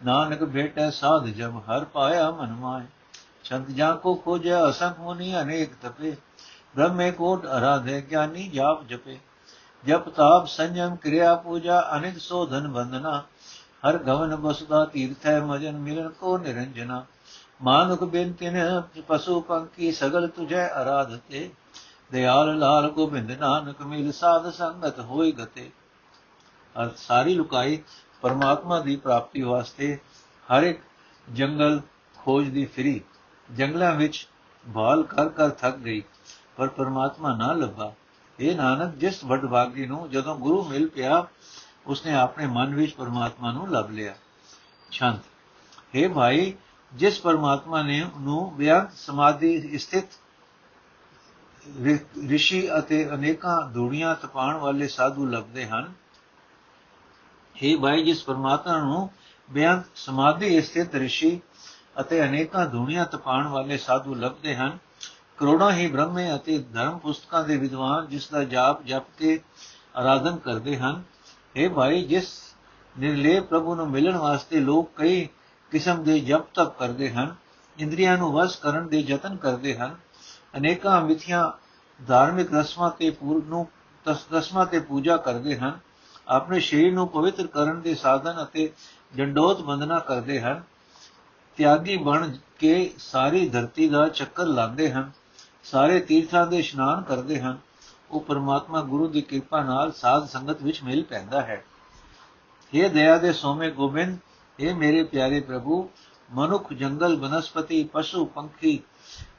ਨਾਨਕ 0.05 0.43
ਭੇਟੈ 0.43 0.89
ਸਾਧ 0.89 1.25
ਜਬ 1.25 1.57
ਹਰ 1.57 1.85
ਪਾਇਆ 1.85 2.31
ਮਨ 2.31 2.53
ਮਾਏ। 2.53 2.85
ਛੰਦ 3.43 3.67
ਜਾ 3.67 3.95
ਕੋ 3.95 4.15
ਖੋਜੈ, 4.15 4.69
ਅਸੰਖ 4.69 4.99
ਮੁਨੀ 4.99 5.41
ਅਨੇਕ 5.41 5.73
ਤਪੇ। 5.81 6.15
ਬ੍ਰਹਮੇ 6.75 7.11
ਕੋਟ 7.11 7.45
ਅਰਾਧੇ, 7.45 8.01
ਗਿਆਨੀ 8.01 8.47
ਜਾਪ 8.49 8.83
ਜਪੇ। 8.83 9.19
ਜਪ 9.88 10.09
ਤਾਪ 10.09 10.47
ਸੰਜਮ, 10.47 10.95
ਕਿਰਿਆ 10.95 11.35
ਪੂਜਾ 11.35 11.89
ਅਨਿਤ 11.95 12.21
ਸੋਧਨ 12.21 12.67
ਬੰਦਨਾ 12.67 13.23
ਹਰ 13.86 13.98
ਗਵਨ 13.98 14.36
ਬਸਦਾ 14.36 14.84
ਤੀਰਥੈ 14.86 15.39
ਮਜਨ 15.39 15.78
ਮਿਲਨ 15.78 16.10
ਕੋ 16.10 16.38
ਨਿਰੰਜਨਾ। 16.38 17.06
ਮਾਨੁਕ 17.62 18.04
ਬੇਨਤਿਨ 18.04 18.82
ਪਸ਼ੂ 19.08 19.39
ਪੰਕੀ 19.41 19.91
ਸਗਲ 19.91 20.28
ਤੁਝੈ 20.28 20.67
ਅਰਾਧਤੇ। 20.82 21.50
ਦਿਆਲ 22.12 22.58
ਲਾਲ 22.60 22.89
ਗੋਬਿੰਦ 22.89 23.32
ਨਾਨਕ 23.32 23.82
ਮਿਲ 23.82 24.12
ਸਾਧ 24.12 24.50
ਸੰਗਤ 24.50 25.00
ਹੋਈ 25.00 25.32
ਗਤੇ। 25.32 25.69
ਅਰ 26.76 26.89
ਸਾਰੀ 26.98 27.34
ਲੁਕਾਈ 27.36 27.82
ਪਰਮਾਤਮਾ 28.21 28.80
ਦੀ 28.80 28.95
ਪ੍ਰਾਪਤੀ 28.95 29.41
ਵਾਸਤੇ 29.41 29.98
ਹਰ 30.45 30.63
ਇੱਕ 30.63 30.82
ਜੰਗਲ 31.28 31.80
ਖੋਜਦੀ 32.17 32.65
ਫਿਰੀ। 32.65 33.02
ਜੰਗਲਾਂ 33.50 33.93
ਵਿੱਚ 33.95 34.28
ਭਾਲ 34.65 35.04
ਕਰ 35.04 35.30
ਕਰ 35.30 35.50
ਥੱਕ 35.52 35.78
ਗਈ, 35.78 36.02
ਪਰ 36.58 36.67
ਪਰਮਾਤਮਾ 36.67 37.36
ਨਾ 37.36 37.52
ਲੱਭਾ। 37.54 37.91
ਇਹ 38.39 38.56
ਨਾਨਕ, 38.56 38.95
ਜਿਸ 38.95 39.24
ਵਡਭਾਗੀ 39.24 39.86
ਨੂੰ 39.86 40.10
ਜਦੋਂ 40.10 40.36
ਗੁਰੂ 40.36 40.63
ਮਿਲ 40.63 40.88
ਪਿਆ 40.88 41.26
ਉਸਨੇ 41.88 42.15
ਆਪਣੇ 42.15 42.45
ਮਨ 42.48 42.76
ਵਿੱਚ 42.76 42.93
ਪਰਮਾਤਮਾ 42.93 43.52
ਨੂੰ 43.52 43.71
ਲੱਭ 43.71 43.89
ਲਿਆ। 43.89 44.15
ਛੰਦ। 44.91 45.19
हे 45.95 46.13
ਭਾਈ, 46.13 46.54
ਜਿਸ 46.93 47.19
ਪਰਮਾਤਮਾ 47.21 47.82
ਨੇ 47.82 48.06
ਨੂੰ 48.19 48.56
ਬਿਆੰਤ 48.56 48.93
ਸਮਾਧੀ 48.93 49.78
ਸਥਿਤ 49.78 50.06
ਰਿਸ਼ੀ 52.28 52.67
ਅਤੇ 52.80 53.10
ਅਨੇਕਾਂ 53.10 53.62
ਧੂੜੀਆਂ 53.71 54.15
ਤਪਾਣ 54.15 54.58
ਵਾਲੇ 54.58 54.88
ਸਾਧੂ 54.88 55.26
ਲੱਭਦੇ 55.26 55.65
ਹਨ 55.67 55.93
हे 57.56 57.80
ਭਾਈ, 57.82 58.04
ਜਿਸ 58.04 58.24
ਪਰਮਾਤਮਾ 58.24 58.78
ਨੂੰ 58.78 59.10
ਬਿਆੰਤ 59.50 59.86
ਸਮਾਧੀ 59.95 60.62
ਸਥਿਤ 60.62 60.95
ਰਿਸ਼ੀ 60.95 61.39
ਅਤੇ 62.00 62.24
ਅਨੇਕਾਂ 62.24 62.65
ਧੂੜੀਆਂ 62.65 63.06
ਤਪਾਣ 63.06 63.48
ਵਾਲੇ 63.48 63.78
ਸਾਧੂ 63.78 64.15
ਲੱਭਦੇ 64.15 64.56
ਹਨ, 64.56 64.78
ਕਰੋੜਾਂ 65.38 65.71
ਹੀ 65.71 65.88
ਬ੍ਰਹਮੇ 65.88 66.36
ਅਤੇ 66.36 66.58
ਧਰਮ 66.74 66.98
ਪੁਸਤਕਾਂ 66.98 67.43
ਦੇ 67.43 67.58
ਵਿਦਵਾਨ 67.58 68.08
ਜਿਸ 68.08 68.28
ਦਾ 68.30 68.43
ਜਾਪ 68.43 68.84
ਜਪ 68.84 69.04
ਕੇ 69.17 69.39
ਆਰਾਧਨ 69.95 70.38
ਕਰਦੇ 70.38 70.78
ਹਨ 70.78 71.04
हे 71.55 71.69
ਭਾਈ, 71.69 72.03
ਜਿਸ 72.03 72.27
ਨਿਰਲੇ 72.95 73.39
ਪ੍ਰਭੂ 73.39 73.75
ਨੂੰ 73.75 73.89
ਮਿਲਣ 73.89 74.17
ਵਾਸਤੇ 74.17 74.59
ਲੋਕ 74.59 74.89
ਕਈ 74.95 75.27
ਕਿਸਮ 75.71 76.03
ਦੇ 76.03 76.19
ਜਪ 76.19 76.45
ਤਪ 76.53 76.77
ਕਰਦੇ 76.79 77.09
ਹਨ, 77.09 77.35
ਇੰਦਰੀਆਂ 77.77 78.17
ਨੂੰ 78.17 78.31
ਵਸ 78.33 78.55
ਕਰਨ 78.55 78.87
ਦੇ 78.87 78.99
ਯਤਨ 78.99 79.35
ਕਰਦੇ 79.35 79.75
ਹਨ, 79.77 79.95
ਅਨੇਕਾਂ 80.57 81.01
ਮਿਥਿਆ 81.01 81.57
ਧਾਰਮਿਕ 81.99 82.53
ਰਸਮਾਂ 82.53 82.89
ਤੇ 82.91 83.09
ਪੂਰਨ 83.09 83.41
ਨੂੰ 83.45 83.67
ਰਸਮਾਂ 84.05 84.65
ਤੇ 84.65 84.79
ਪੂਜਾ 84.79 85.17
ਕਰਦੇ 85.17 85.57
ਹਨ, 85.57 85.79
ਆਪਣੇ 86.27 86.59
ਸਰੀਰ 86.59 86.93
ਨੂੰ 86.93 87.07
ਪਵਿੱਤਰ 87.07 87.47
ਕਰਨ 87.47 87.81
ਦੇ 87.81 87.95
ਸਾਧਨ 87.95 88.43
ਅਤੇ 88.43 88.71
ਜੰਡੋਤ 89.13 89.61
ਬੰਦਨਾ 89.61 89.99
ਕਰਦੇ 89.99 90.39
ਹਨ, 90.41 90.61
ਤਿਆਗੀ 91.57 91.97
ਬਣ 91.97 92.31
ਕੇ 92.59 92.93
ਸਾਰੀ 92.99 93.47
ਧਰਤੀ 93.49 93.89
ਦਾ 93.89 94.07
ਚੱਕਰ 94.07 94.45
ਲਾਉਂਦੇ 94.45 94.91
ਹਨ, 94.91 95.11
ਸਾਰੇ 95.63 95.99
ਤੀਰਥਾਂ 95.99 96.45
ਦੇ 96.47 96.57
ਇਸ਼ਨਾਨ 96.57 97.01
ਕਰਦੇ 97.01 97.39
ਹਨ 97.39 97.57
ਉਹ 98.11 98.21
ਪਰਮਾਤਮਾ 98.21 98.81
ਗੁਰੂ 98.81 99.07
ਦੀ 99.07 99.21
ਕਿਰਪਾ 99.21 99.63
ਨਾਲ 99.63 99.91
ਸਾਧ 99.91 100.27
ਸੰਗਤ 100.27 100.61
ਵਿੱਚ 100.61 100.83
ਮਿਲ 100.83 101.03
ਪੈਂਦਾ 101.03 101.41
ਹੈ। 101.41 101.65
ਇਹ 102.73 102.89
ਦਇਆ 102.89 103.17
ਦੇ 103.17 103.33
ਸੋਮੇ 103.33 103.71
ਗੋਬਿੰਦ 103.71 104.17
ਇਹ 104.59 104.75
ਮੇਰੇ 104.75 105.03
ਪਿਆਰੇ 105.03 105.39
ਪ੍ਰਭੂ, 105.39 105.89
ਮਨੁੱਖ, 106.31 106.73
ਜੰਗਲ, 106.73 107.15
ਬਨਸਪਤੀ, 107.15 107.83
ਪਸ਼ੂ, 107.83 108.25
ਪੰਖੀ, 108.25 108.83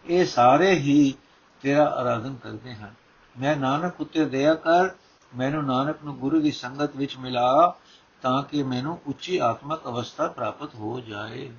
ਇਹ 0.06 0.26
ਸਾਰੇ 0.26 0.74
ਹੀ 0.74 1.14
ਤੇਰਾ 1.62 1.84
ਆਰਾਧਨ 1.84 2.34
ਕਰਦੇ 2.34 2.74
ਹਨ। 2.74 2.94
ਮੈਂ 3.40 3.56
ਨਾਨਕ 3.56 4.00
ਉਤੇ 4.00 4.24
ਦਇਆ 4.24 4.54
ਕਰ, 4.54 4.88
ਮੈਨੂੰ 5.36 5.64
ਨਾਨਕ 5.64 5.96
ਨੂੰ 6.04 6.16
ਗੁਰੂ 6.16 6.40
ਦੀ 6.40 6.52
ਸੰਗਤ 6.52 6.96
ਵਿੱਚ 6.96 7.16
ਮਿਲਾ, 7.16 7.76
ਤਾਂ 8.22 8.42
ਕਿ 8.42 8.62
ਮੈਨੂੰ 8.62 9.00
ਉੱਚੀ 9.06 9.38
ਆਤਮਕ 9.38 9.84
ਅਵਸਥਾ 9.86 10.28
ਪ੍ਰਾਪਤ 10.28 10.74
ਹੋ 10.74 11.00
ਜਾਏ। 11.00 11.52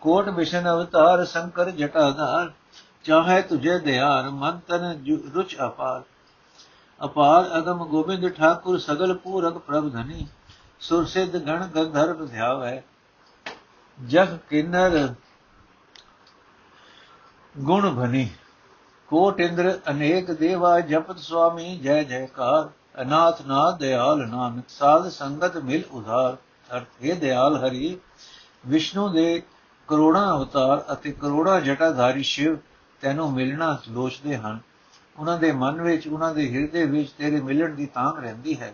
ਕੋਟ 0.00 0.28
ਮਿਸ਼ਨ 0.28 0.70
ਅਵਤਾਰ, 0.70 1.24
ਸ਼ੰਕਰ 1.24 1.70
ਜਟਾਧਾਰ 1.70 2.52
ਚਾਹੇ 3.04 3.42
ਤੁਝੇ 3.42 3.78
ਦਿਆਰ 3.78 4.28
ਮਨ 4.30 4.58
ਤਨ 4.68 5.04
ਰੁਚ 5.34 5.56
ਅਪਾਰ। 5.66 6.02
ਅਪਾਰ 7.00 7.58
ਅਗਮ 7.58 7.84
ਗੋਬਿੰਦ 7.84 8.28
ਠਾਕੁਰ 8.28 8.78
ਸਗਲ 8.78 9.14
ਪੂਰਕ 9.14 9.58
ਪ੍ਰਭ 9.58 9.92
ਧਨੀ, 9.92 10.26
ਸੁਰ 10.80 11.04
ਸਿਧ 11.04 11.36
ਗਣ 11.36 11.66
ਗੰਧਰਵ 11.66 12.26
ਧਿਆਵੈ। 12.26 12.82
ਜਗ 13.98 14.36
ਕਿਨਰ 14.50 15.14
ਗੁਣ 17.54 17.94
ਭਨੀ, 17.94 18.28
ਕੋਟ 19.08 19.40
ਇੰਦਰ 19.40 19.78
ਅਨੇਕ 19.90 20.30
ਦੇਵਾ 20.32 20.78
ਜਪਤ 20.80 21.18
ਸੁਆਮੀ 21.18 21.76
ਜੈ 21.78 22.02
ਜੈਕਾਰ। 22.02 22.68
ਅਨਾਥ 23.02 23.42
ਨਾ 23.42 23.70
ਦਿਆਲ 23.70 24.26
ਨਾਨਕ, 24.28 24.64
ਸਾਧ 24.68 25.08
ਸੰਗਤ 25.08 25.56
ਮਿਲ 25.56 25.82
ਉਧਾਰ। 25.90 26.36
ਅਰਥ 26.76 27.02
ਇਹ 27.02 27.16
ਦਿਆਲ 27.16 27.56
ਹਰੀ, 27.56 27.98
ਵਿਸ਼ਨੂੰ 28.66 29.12
ਦੇ 29.12 29.42
ਕਰੋੜਾਂ 29.88 30.32
ਅਵਤਾਰ 30.36 30.84
ਅਤੇ 30.92 31.12
ਕਰੋੜਾਂ 31.12 31.60
ਜਟਾਧਾਰੀ 31.60 32.22
ਸ਼ਿਵ 32.22 32.56
ਤੈਨੂੰ 33.01 33.31
ਮਿਲਣਾ 33.33 33.77
ਲੋਚਦੇ 33.89 34.37
ਹਨ 34.37 34.59
ਉਹਨਾਂ 35.17 35.37
ਦੇ 35.37 35.51
ਮਨ 35.51 35.81
ਵਿੱਚ 35.81 36.07
ਉਹਨਾਂ 36.07 36.33
ਦੇ 36.35 36.49
ਹਿਰਦੇ 36.49 36.85
ਵਿੱਚ 36.85 37.11
ਤੇਰੇ 37.11 37.41
ਮਿਲਣ 37.41 37.75
ਦੀ 37.75 37.85
ਤਾਂਗ 37.85 38.19
ਰਹਿੰਦੀ 38.19 38.59
ਹੈ 38.59 38.73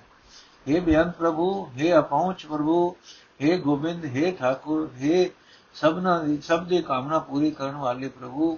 हे 0.67 0.81
ਬੇਅੰਤ 0.81 1.15
ਪ੍ਰਭੂ 1.15 1.49
हे 1.77 1.97
ਅਪਹੁੰਚ 1.99 2.45
ਪ੍ਰਭੂ 2.45 2.95
हे 3.41 3.59
ਗੋਬਿੰਦ 3.61 4.05
हे 4.07 4.31
ਠਾਕੁਰ 4.39 4.89
हे 5.01 5.27
ਸਭਨਾ 5.75 6.17
ਦੀ 6.19 6.39
ਸਭ 6.41 6.65
ਦੀ 6.67 6.81
ਕਾਮਨਾ 6.81 7.19
ਪੂਰੀ 7.19 7.51
ਕਰਨ 7.51 7.75
ਵਾਲੇ 7.75 8.07
ਪ੍ਰਭੂ 8.09 8.57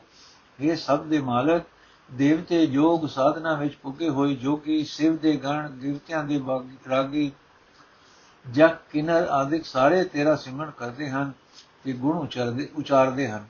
हे 0.60 0.76
ਸਭ 0.78 1.06
ਦੇ 1.06 1.20
ਮਾਲਕ 1.22 1.66
ਦੇਵਤੇ 2.10 2.64
ਯੋਗ 2.64 3.08
ਸਾਧਨਾ 3.08 3.54
ਵਿੱਚ 3.54 3.76
ਪੁੱਗੇ 3.76 4.10
ਹੋਏ 4.10 4.36
ਜੋ 4.36 4.56
ਕਿ 4.56 4.84
ਸਿਵ 4.84 5.18
ਦੇ 5.18 5.36
ਗਣ 5.36 5.70
ਦੇਵਤਿਆਂ 5.72 6.24
ਦੇ 6.24 6.40
ਰਾਗੀ 6.90 7.32
ਜਗ 8.46 8.76
ਕਿਨਰ 8.92 9.28
ਆਦਿਕ 9.32 9.66
ਸਾਰੇ 9.66 10.04
ਤੇਰਾ 10.04 10.36
ਸਿਮਰਨ 10.36 10.72
ਕਰਦੇ 10.72 11.10
ਹਨ 11.10 11.32
ਤੇ 11.84 11.94
ਗੁਣ 11.94 12.18
ਉਚਾਰਦੇ 12.18 12.68
ਉਚਾਰਦੇ 12.76 13.28
ਹਨ 13.28 13.48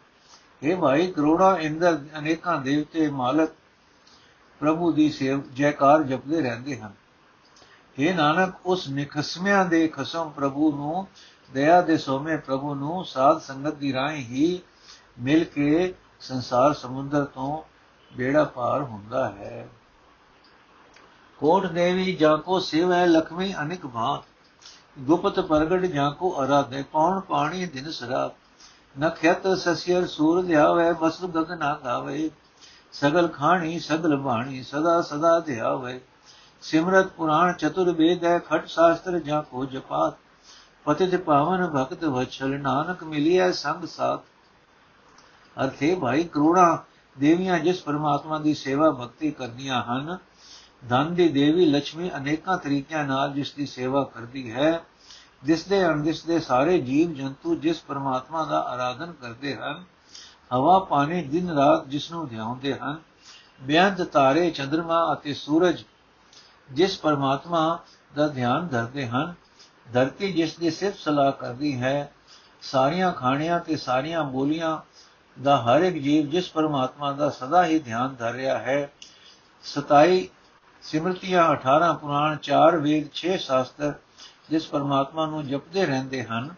ਇਹ 0.63 0.77
ਭਾਈ 0.77 1.07
ਕਰੋੜਾਂ 1.07 1.57
ਇੰਦਰ 1.57 1.99
ਅਨੇਕਾਂ 2.19 2.61
ਦੇਵਤੇ 2.61 3.11
ਮਾਲਕ 3.11 3.51
ਪ੍ਰਭੂ 4.61 4.93
ਦੀ 4.93 5.11
ਸੇਵ, 5.11 5.43
ਜੈਕਾਰ 5.55 6.03
ਜਪਦੇ 6.03 6.41
ਰਹਿੰਦੇ 6.41 6.81
ਹਨ। 6.81 6.93
ਇਹ 7.99 8.15
ਨਾਨਕ, 8.15 8.55
ਉਸ 8.67 8.89
ਨਿਖਸਮਿਆਂ 8.89 9.65
ਦੇ 9.65 9.89
ਖਸਮ 9.89 10.31
ਪ੍ਰਭੂ 10.31 10.73
ਨੂੰ, 10.73 11.07
ਦਇਆ 11.53 11.83
ਦੇ 11.83 11.99
ਸੋਮੇ 11.99 12.37
ਪ੍ਰਭੂ 12.37 12.75
ਨੂੰ 12.75 13.05
ਸਾਧ 13.05 13.39
ਸੰਗਤ 13.39 13.75
ਦੀ 13.75 13.93
ਰਾਹੀਂ 13.93 14.25
ਹੀ 14.25 14.61
ਮਿਲ 15.21 15.45
ਕੇ 15.45 15.95
ਸੰਸਾਰ 16.21 16.73
ਸਮੁੰਦਰ 16.73 17.25
ਤੋਂ 17.25 17.63
ਬੇੜਾ 18.17 18.45
ਪਾਰ 18.45 18.83
ਹੁੰਦਾ 18.83 19.29
ਹੈ। 19.29 19.69
ਕੋਟ 21.39 21.67
ਦੇਵੀ, 21.67 22.17
ਜਾਂ 22.17 22.39
ਕੋ 22.39 22.59
ਸੇਵੈ 22.61 23.07
ਲਖਮੀ 23.07 23.55
ਅਨਿਕ 23.63 23.87
ਭਾਤ 23.87 24.25
ਗੁਪਤ 24.99 25.41
ਪ੍ਰਗਟ 25.41 25.81
ਜਾਂ 25.81 26.11
ਕੋ 26.13 26.45
ਅਰਾਧੇ 26.45 26.83
ਕੌਣ 26.83 27.21
ਪਾਣੀ 27.21 27.67
ਦਿਨ 27.67 27.91
ਸਰਾਬ 27.91 28.35
ਨਖਯਤ 29.01 29.49
ਸਸਿਰ 29.59 30.07
ਸੂਰਜ 30.07 30.55
ਆਵੇ 30.55 30.93
ਬਸ 30.93 31.25
ਗਗਨਾ 31.25 31.81
ਗਾਵੇ। 31.85 32.31
ਸਗਲ 32.93 33.29
ਖਾਣੀ, 33.29 33.79
ਸਗਲ 33.79 34.17
ਬਾਣੀ, 34.17 34.63
ਸਦਾ 34.63 35.03
ਸਦਾ 35.03 35.41
ਧਿਆਵੇ। 35.41 36.01
ਸਿਮਰਤ 36.63 37.07
ਪੁਰਾਣ 37.07 37.53
ਚਤੁਰ 37.53 37.93
ਵੇਦ 37.93 38.25
ਹੈ, 38.25 38.39
ਖਟ 38.39 38.67
ਸ਼ਾਸਤਰ 38.67 39.19
ਜਾਂ 39.19 39.43
ਕੋ 39.43 39.65
ਜਪਾਤ। 39.65 40.15
ਪਤਿਤ 40.85 41.17
ਪਾਵਨ 41.17 41.67
ਭਗਤ 41.67 42.05
ਵਛਲ, 42.05 42.61
ਨਾਨਕ 42.61 43.05
ਮਿਲਿਆ 43.05 43.53
ਸੰਗ 43.53 43.85
ਸਾਥ। 43.85 44.21
ਅਰਥੇ 45.65 45.95
ਭਾਈ, 45.95 46.25
ਕਰੋੜਾ 46.25 46.85
ਦੇਵੀਆਂ 47.19 47.59
ਜਿਸ 47.59 47.83
ਪਰਮਾਤਮਾ 47.83 48.39
ਦੀ 48.39 48.55
ਸੇਵਾ 48.55 48.91
ਭਗਤੀ 48.91 49.31
ਕਰਦੀਆਂ 49.31 49.83
ਹਨ, 49.83 50.19
ਧਨ 50.89 51.15
ਦੀ 51.15 51.29
ਦੇਵੀ 51.29 51.67
ਲక్ష్ਮੀ 51.67 52.11
ਅਨੇਕਾਂ 52.17 52.59
ਤਰੀਕਿਆਂ 52.59 53.05
ਨਾਲ 53.05 53.33
ਜਿਸ 53.33 53.53
ਦੀ 53.53 53.67
ਸੇਵਾ 53.67 54.11
ਕਰਦੀ 54.15 54.53
ਹੈ 54.53 54.85
ਦਿਸਦੇ 55.47 55.85
ਅਣਦਿਸਦੇ 55.87 56.39
ਸਾਰੇ 56.41 56.79
ਜੀਵ 56.81 57.13
ਜੰਤੂ 57.15 57.55
ਜਿਸ 57.57 57.81
ਪਰਮਾਤਮਾ 57.81 58.45
ਦਾ 58.45 58.61
ਆਰਾਧਨ 58.61 59.13
ਕਰਦੇ 59.13 59.55
ਹਨ, 59.57 59.85
ਹਵਾ 60.53 60.79
ਪਾਣੀ 60.79 61.23
ਦਿਨ 61.23 61.51
ਰਾਤ 61.51 61.87
ਜਿਸ 61.89 62.11
ਨੂੰ 62.11 62.29
ਧਿਆਉਂਦੇ 62.29 62.75
ਹਨ, 62.75 62.97
ਬਿਆੰਤ 63.63 64.03
ਤਾਰੇ 64.03 64.51
ਚੰ드ਰਮਾ 64.51 65.01
ਅਤੇ 65.13 65.35
ਸੂਰਜ 65.35 65.85
ਜਿਸ 66.71 66.99
ਪਰਮਾਤਮਾ 66.99 67.79
ਦਾ 68.17 68.27
ਧਿਆਨ 68.29 68.67
ਧਰਦੇ 68.67 69.07
ਹਨ, 69.07 69.35
ਧਰਤੀ 69.93 70.33
ਜਿਸ 70.33 70.57
ਦੀ 70.57 70.71
ਸਿਫਤ 70.71 70.99
ਸਲਾਹ 70.99 71.33
ਕਰਦੀ 71.33 71.75
ਹੈ, 71.81 72.13
ਸਾਰੀਆਂ 72.63 73.13
ਖਾਣੀਆਂ 73.13 73.61
ਤੇ 73.61 73.77
ਸਾਰੀਆਂ 73.77 74.25
ਬੋਲੀਆਂ 74.25 74.79
ਦਾ 75.37 75.57
ਹਰ 75.57 75.83
ਇੱਕ 75.83 75.97
ਜੀਵ 75.99 76.27
ਜਿਸ 76.27 76.51
ਪਰਮਾਤਮਾ 76.51 77.13
ਦਾ 77.13 77.29
ਸਦਾ 77.31 77.65
ਹੀ 77.67 77.79
ਧਿਆਨ 77.79 78.15
ਧਰ 78.15 78.33
ਰਿਹਾ 78.33 78.59
ਹੈ। 78.59 78.89
27 79.65 80.27
ਸਿਮਰਤੀਆਂ 80.83 81.45
18 81.53 81.93
ਪੁਰਾਣ 81.99 82.37
4 82.43 82.79
ਵੇਦ 82.81 83.09
6 83.15 83.37
ਸ਼ਾਸਤਰ 83.39 83.93
ਜਿਸ 84.51 84.67
ਪਰਮਾਤਮਾ 84.67 85.27
ਨੂੰ 85.27 85.47
ਜਪਦੇ 85.47 85.87
ਰਹਿੰਦੇ 85.87 86.23
ਹਨ, 86.25 86.55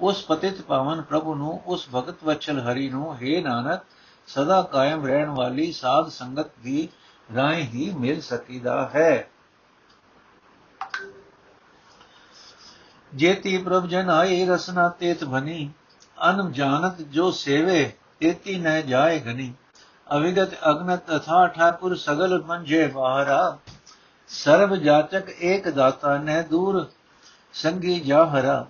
ਉਸ 0.00 0.24
ਪਤਿਤ 0.24 0.60
ਪਾਵਨ 0.60 1.02
ਪ੍ਰਭੂ 1.02 1.34
ਨੂੰ, 1.34 1.62
ਉਸ 1.66 1.88
ਭਗਤ 1.94 2.24
ਵਚਲ 2.24 2.60
ਹਰੀ 2.60 2.88
ਨੂੰ 2.90 3.14
हे 3.14 3.42
ਨਾਨਕ, 3.42 3.80
ਸਦਾ 4.28 4.62
ਕਾਇਮ 4.62 5.06
ਰਹਿਣ 5.06 5.28
ਵਾਲੀ 5.28 5.72
ਸਾਧ 5.72 6.08
ਸੰਗਤ 6.08 6.50
ਦੀ 6.62 6.88
ਰਾਹੀਂ 7.34 7.66
ਹੀ 7.66 7.90
ਮਿਲ 7.92 8.20
ਸਕੀਦਾ 8.20 8.90
ਹੈ। 8.94 9.28
ਜੇਤੀ 13.12 13.56
ਪ੍ਰਭ 13.58 13.86
ਜਨ 13.86 14.10
ਆਏ, 14.10 14.44
ਰਸਨਾ 14.46 14.88
ਤੇਤ 14.88 15.24
ਭਨੀ 15.24 15.70
ਅਨਮ 16.30 16.52
ਜਾਣਤ 16.52 17.00
ਜੋ 17.00 17.30
ਸੇਵੇ, 17.30 17.92
ਤੇਤੀ 18.20 18.58
ਨ 18.58 18.80
ਜਾਏ 18.80 19.18
ਗਨੀ, 19.20 19.52
ਅਵਿਗਤ 20.06 20.54
ਅਗਨਤ 20.70 21.16
ਅਥਾ 21.16 21.46
ਠਾਕੁਰ 21.46 21.96
ਸਗਲ 21.96 22.42
ਮੰਝੇ 22.42 22.86
ਬਾਹਰਾ। 22.86 23.58
ਸਰਬ 24.32 24.74
ਜਾਚਕ 24.76 25.28
ਏਕ 25.40 25.68
ਦਾਤਾ 25.68 26.16
ਨਹਿ 26.18 26.42
ਦੂਰ, 26.42 26.86
ਸੰਗੀ 27.54 27.98
ਜਾਹਰਾ 28.00 28.66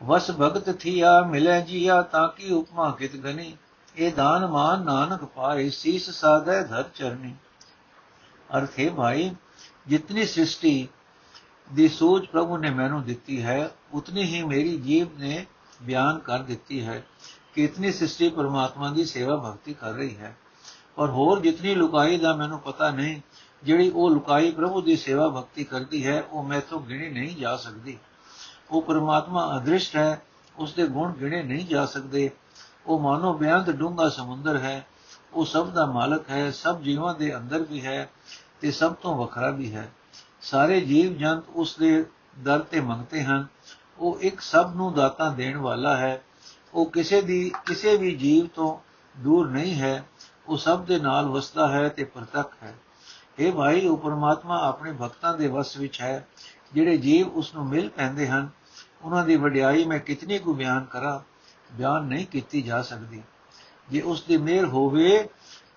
ਵਸ 0.00 0.30
ਭਗਤ 0.30 0.70
ਥੀਆ 0.80 1.20
ਮਿਲੇ 1.22 1.60
ਜੀਆ 1.62 2.00
ਤਾਂ 2.02 2.28
ਕੀ 2.28 2.52
ਉਪਮਾ 2.52 2.90
ਕਿਤ 2.90 3.16
ਗਨੀ। 3.16 3.56
ਇਹ 3.96 4.12
ਦਾਨ 4.12 4.46
ਮਾਨ 4.46 4.84
ਨਾਨਕ 4.84 5.24
ਪਾਏ, 5.24 5.68
ਸੀਸ 5.70 6.10
ਸਾਧੈ 6.10 6.62
ਧਰ 6.62 6.82
ਚਰਨੀ। 6.94 7.34
ਅਰਥੇ 8.58 8.88
ਭਾਈ, 8.88 9.30
ਜਿਤਨੀ 9.88 10.26
ਸ੍ਰਿਸ਼ਟੀ 10.26 10.88
ਦੀ 11.70 11.88
ਸੋਚ 11.88 12.26
ਪ੍ਰਭੂ 12.26 12.56
ਨੇ 12.56 12.70
ਮੈਨੂੰ 12.70 13.02
ਦਿੱਤੀ 13.04 13.42
ਹੈ, 13.42 13.70
ਉਤਨੀ 13.92 14.22
ਹੀ 14.22 14.42
ਮੇਰੀ 14.42 14.76
ਜੀਵ 14.76 15.18
ਨੇ 15.18 15.46
ਬਿਆਨ 15.82 16.18
ਕਰ 16.18 16.38
ਦਿੱਤੀ 16.42 16.84
ਹੈ 16.86 17.02
ਕਿ 17.54 17.64
ਇਤਨੀ 17.64 17.92
ਸ੍ਰਿਸ਼ਟੀ 17.92 18.28
ਪਰਮਾਤਮਾ 18.30 18.90
ਦੀ 18.90 19.04
ਸੇਵਾ 19.04 19.36
ਭਗਤੀ 19.36 19.74
ਕਰ 19.74 19.92
ਰਹੀ 19.92 20.16
ਹੈ। 20.16 20.36
ਔਰ 20.98 21.10
ਹੋਰ 21.10 21.40
ਜਿਤਨੀ 21.40 21.74
ਲੁਕਾਈ 21.74 22.16
ਦਾ 22.16 22.34
ਮੈਨੂੰ 22.36 22.58
ਪਤਾ 22.60 22.90
ਨਹੀਂ 22.90 23.20
ਜਿਹੜੀ 23.62 23.90
ਉਹ 23.90 24.10
ਲੁਕਾਈ 24.10 24.50
ਪ੍ਰਭੂ 24.50 24.80
ਦੀ 24.80 24.96
ਸੇਵਾ 24.96 25.28
ਭਗਤੀ 25.28 25.64
ਕਰਦੀ 25.64 26.06
ਹੈ, 26.06 26.22
ਉਹ 26.22 26.44
ਮੈਥੋਂ 26.44 26.80
ਗਿਣੀ 26.80 27.08
ਨਹੀਂ 27.08 27.36
ਜਾ 27.36 27.56
ਸਕਦੀ। 27.56 27.98
ਉਹ 28.70 28.82
ਪਰਮਾਤਮਾ 28.82 29.56
ਅਦ੍ਰਿਸ਼ਟ 29.56 29.96
ਹੈ 29.96 30.22
ਉਸ 30.58 30.74
ਦੇ 30.74 30.86
ਗੁਣ 30.86 31.12
ਗਿਣੇ 31.12 31.42
ਨਹੀਂ 31.42 31.66
ਜਾ 31.66 31.86
ਸਕਦੇ। 31.86 32.30
ਉਹ 32.86 33.00
ਮਾਨੋ 33.00 33.34
ਬਿਆੰਤ 33.34 33.70
ਡੂੰਘਾ 33.70 34.08
ਸਮੁੰਦਰ 34.08 34.56
ਹੈ, 34.56 34.86
ਉਹ 35.34 35.44
ਸਭ 35.44 35.70
ਦਾ 35.70 35.86
ਮਾਲਕ 35.86 36.30
ਹੈ, 36.30 36.50
ਸਭ 36.50 36.80
ਜੀਵਾਂ 36.80 37.14
ਦੇ 37.14 37.36
ਅੰਦਰ 37.36 37.62
ਵੀ 37.62 37.86
ਹੈ 37.86 38.10
ਤੇ 38.60 38.70
ਸਭ 38.70 38.94
ਤੋਂ 38.94 39.18
ਵੱਖਰਾ 39.18 39.50
ਵੀ 39.50 39.74
ਹੈ। 39.74 39.92
ਸਾਰੇ 40.42 40.80
ਜੀਵ 40.80 41.16
ਜੰਤ 41.16 41.44
ਉਸ 41.54 41.76
ਦੇ 41.76 42.06
ਦਰ 42.38 42.60
ਤੇ 42.60 42.80
ਮੰਗਤੇ 42.80 43.22
ਹਨ। 43.22 43.46
ਉਹ 43.98 44.18
ਇੱਕ 44.20 44.40
ਸਭ 44.40 44.72
ਨੂੰ 44.76 44.94
ਦਾਤਾ 44.94 45.28
ਦੇਣ 45.28 45.56
ਵਾਲਾ 45.56 45.96
ਹੈ। 45.96 46.22
ਉਹ 46.74 46.90
ਕਿਸੇ 46.90 47.20
ਦੀ, 47.20 47.52
ਕਿਸੇ 47.66 47.96
ਵੀ 47.96 48.14
ਜੀਵ 48.14 48.46
ਤੋਂ 48.46 48.78
ਦੂਰ 49.20 49.50
ਨਹੀਂ 49.50 49.74
ਹੈ। 49.74 50.08
ਉਹ 50.48 50.56
ਸਭ 50.56 50.84
ਦੇ 50.84 50.98
ਨਾਲ 50.98 51.26
ਵਸਦਾ 51.26 51.68
ਹੈ 51.68 51.88
ਤੇ 51.88 52.04
ਪ੍ਰਤੱਖ 52.04 52.54
ਹੈ। 52.62 52.74
ਇਹ 53.38 53.52
ਭਾਈ, 53.52 53.86
ਉਹ 53.86 53.98
ਪਰਮਾਤਮਾ 53.98 54.68
ਆਪਣੇ 54.68 54.92
ਭਗਤਾਂ 54.92 55.38
ਦੇ 55.38 55.48
ਵਸ 55.48 55.76
ਵਿੱਚ 55.76 56.00
ਹੈ। 56.00 56.28
ਜਿਹੜੇ 56.72 56.98
ਜੀਵ 56.98 57.28
ਉਸ 57.28 57.54
ਨੂੰ 57.54 57.66
ਮਿਲ 57.66 57.88
ਪੈਂਦੇ 57.88 58.28
ਹਨ, 58.28 58.48
ਉਹਨਾਂ 59.02 59.24
ਦੀ 59.24 59.36
ਵਡਿਆਈ 59.36 59.84
ਮੈਂ 59.84 59.98
ਕਿਤਨੀ 59.98 60.38
ਕੁ 60.38 60.54
ਬਿਆਨ 60.54 60.84
ਕਰਾਂ, 60.84 61.20
ਬਿਆਨ 61.72 62.04
ਨਹੀਂ 62.04 62.26
ਕੀਤੀ 62.26 62.62
ਜਾ 62.62 62.82
ਸਕਦੀ। 62.82 63.22
ਜੇ 63.90 64.00
ਉਸ 64.00 64.22
ਦੀ 64.22 64.36
ਮਿਹਰ 64.36 64.64
ਹੋਵੇ, 64.64 65.28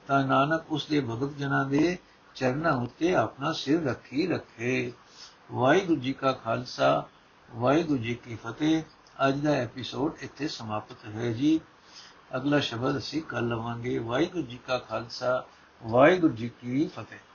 ਤਾਂ 0.07 0.23
ਨਾਨਕ 0.23 0.63
ਉਸ 0.69 0.85
ਦੇ 0.85 1.01
ਭਗਤ 1.01 1.37
ਜਨਾਂ 1.37 1.65
ਦੇ 1.65 1.97
ਚਰਨਾਂ 2.35 2.73
ਉੱਤੇ 2.73 3.15
ਆਪਣਾ 3.15 3.51
ਸਿਰ 3.51 3.83
ਰੱਖੀ 3.83 4.27
ਰੱਖੇ। 4.27 4.91
ਵਾਹਿਗੁਰੂ 5.51 6.01
ਜੀ 6.01 6.13
ਕਾ 6.13 6.31
ਖਾਲਸਾ, 6.31 7.07
ਵਾਹਿਗੁਰੂ 7.55 7.97
ਜੀ 7.97 8.15
ਕੀ 8.15 8.35
ਫਤਿਹ। 8.35 8.83
ਅੱਜ 9.27 9.39
ਦਾ 9.39 9.51
ਐਪੀਸੋਡ 9.51 10.13
ਇੱਥੇ 10.21 10.47
ਸਮਾਪਤ 10.47 11.07
ਹੈ 11.15 11.31
ਜੀ। 11.31 11.59
ਅਗਲਾ 12.35 12.59
ਸ਼ਬਦ 12.59 12.97
ਅਸੀਂ 12.97 13.21
ਕੱਲ 13.21 13.47
ਲਵਾਂਗੇ। 13.47 13.97
ਵਾਹਿਗੁਰੂ 13.97 14.43
ਜੀ 14.43 14.59
ਕਾ 14.67 14.77
ਖਾਲਸਾ, 14.77 15.45
ਵਾਹਿਗੁਰੂ 15.83 16.33
ਜੀ 16.33 16.49
ਕੀ 16.49 16.87
ਫਤਿਹ। 16.87 17.30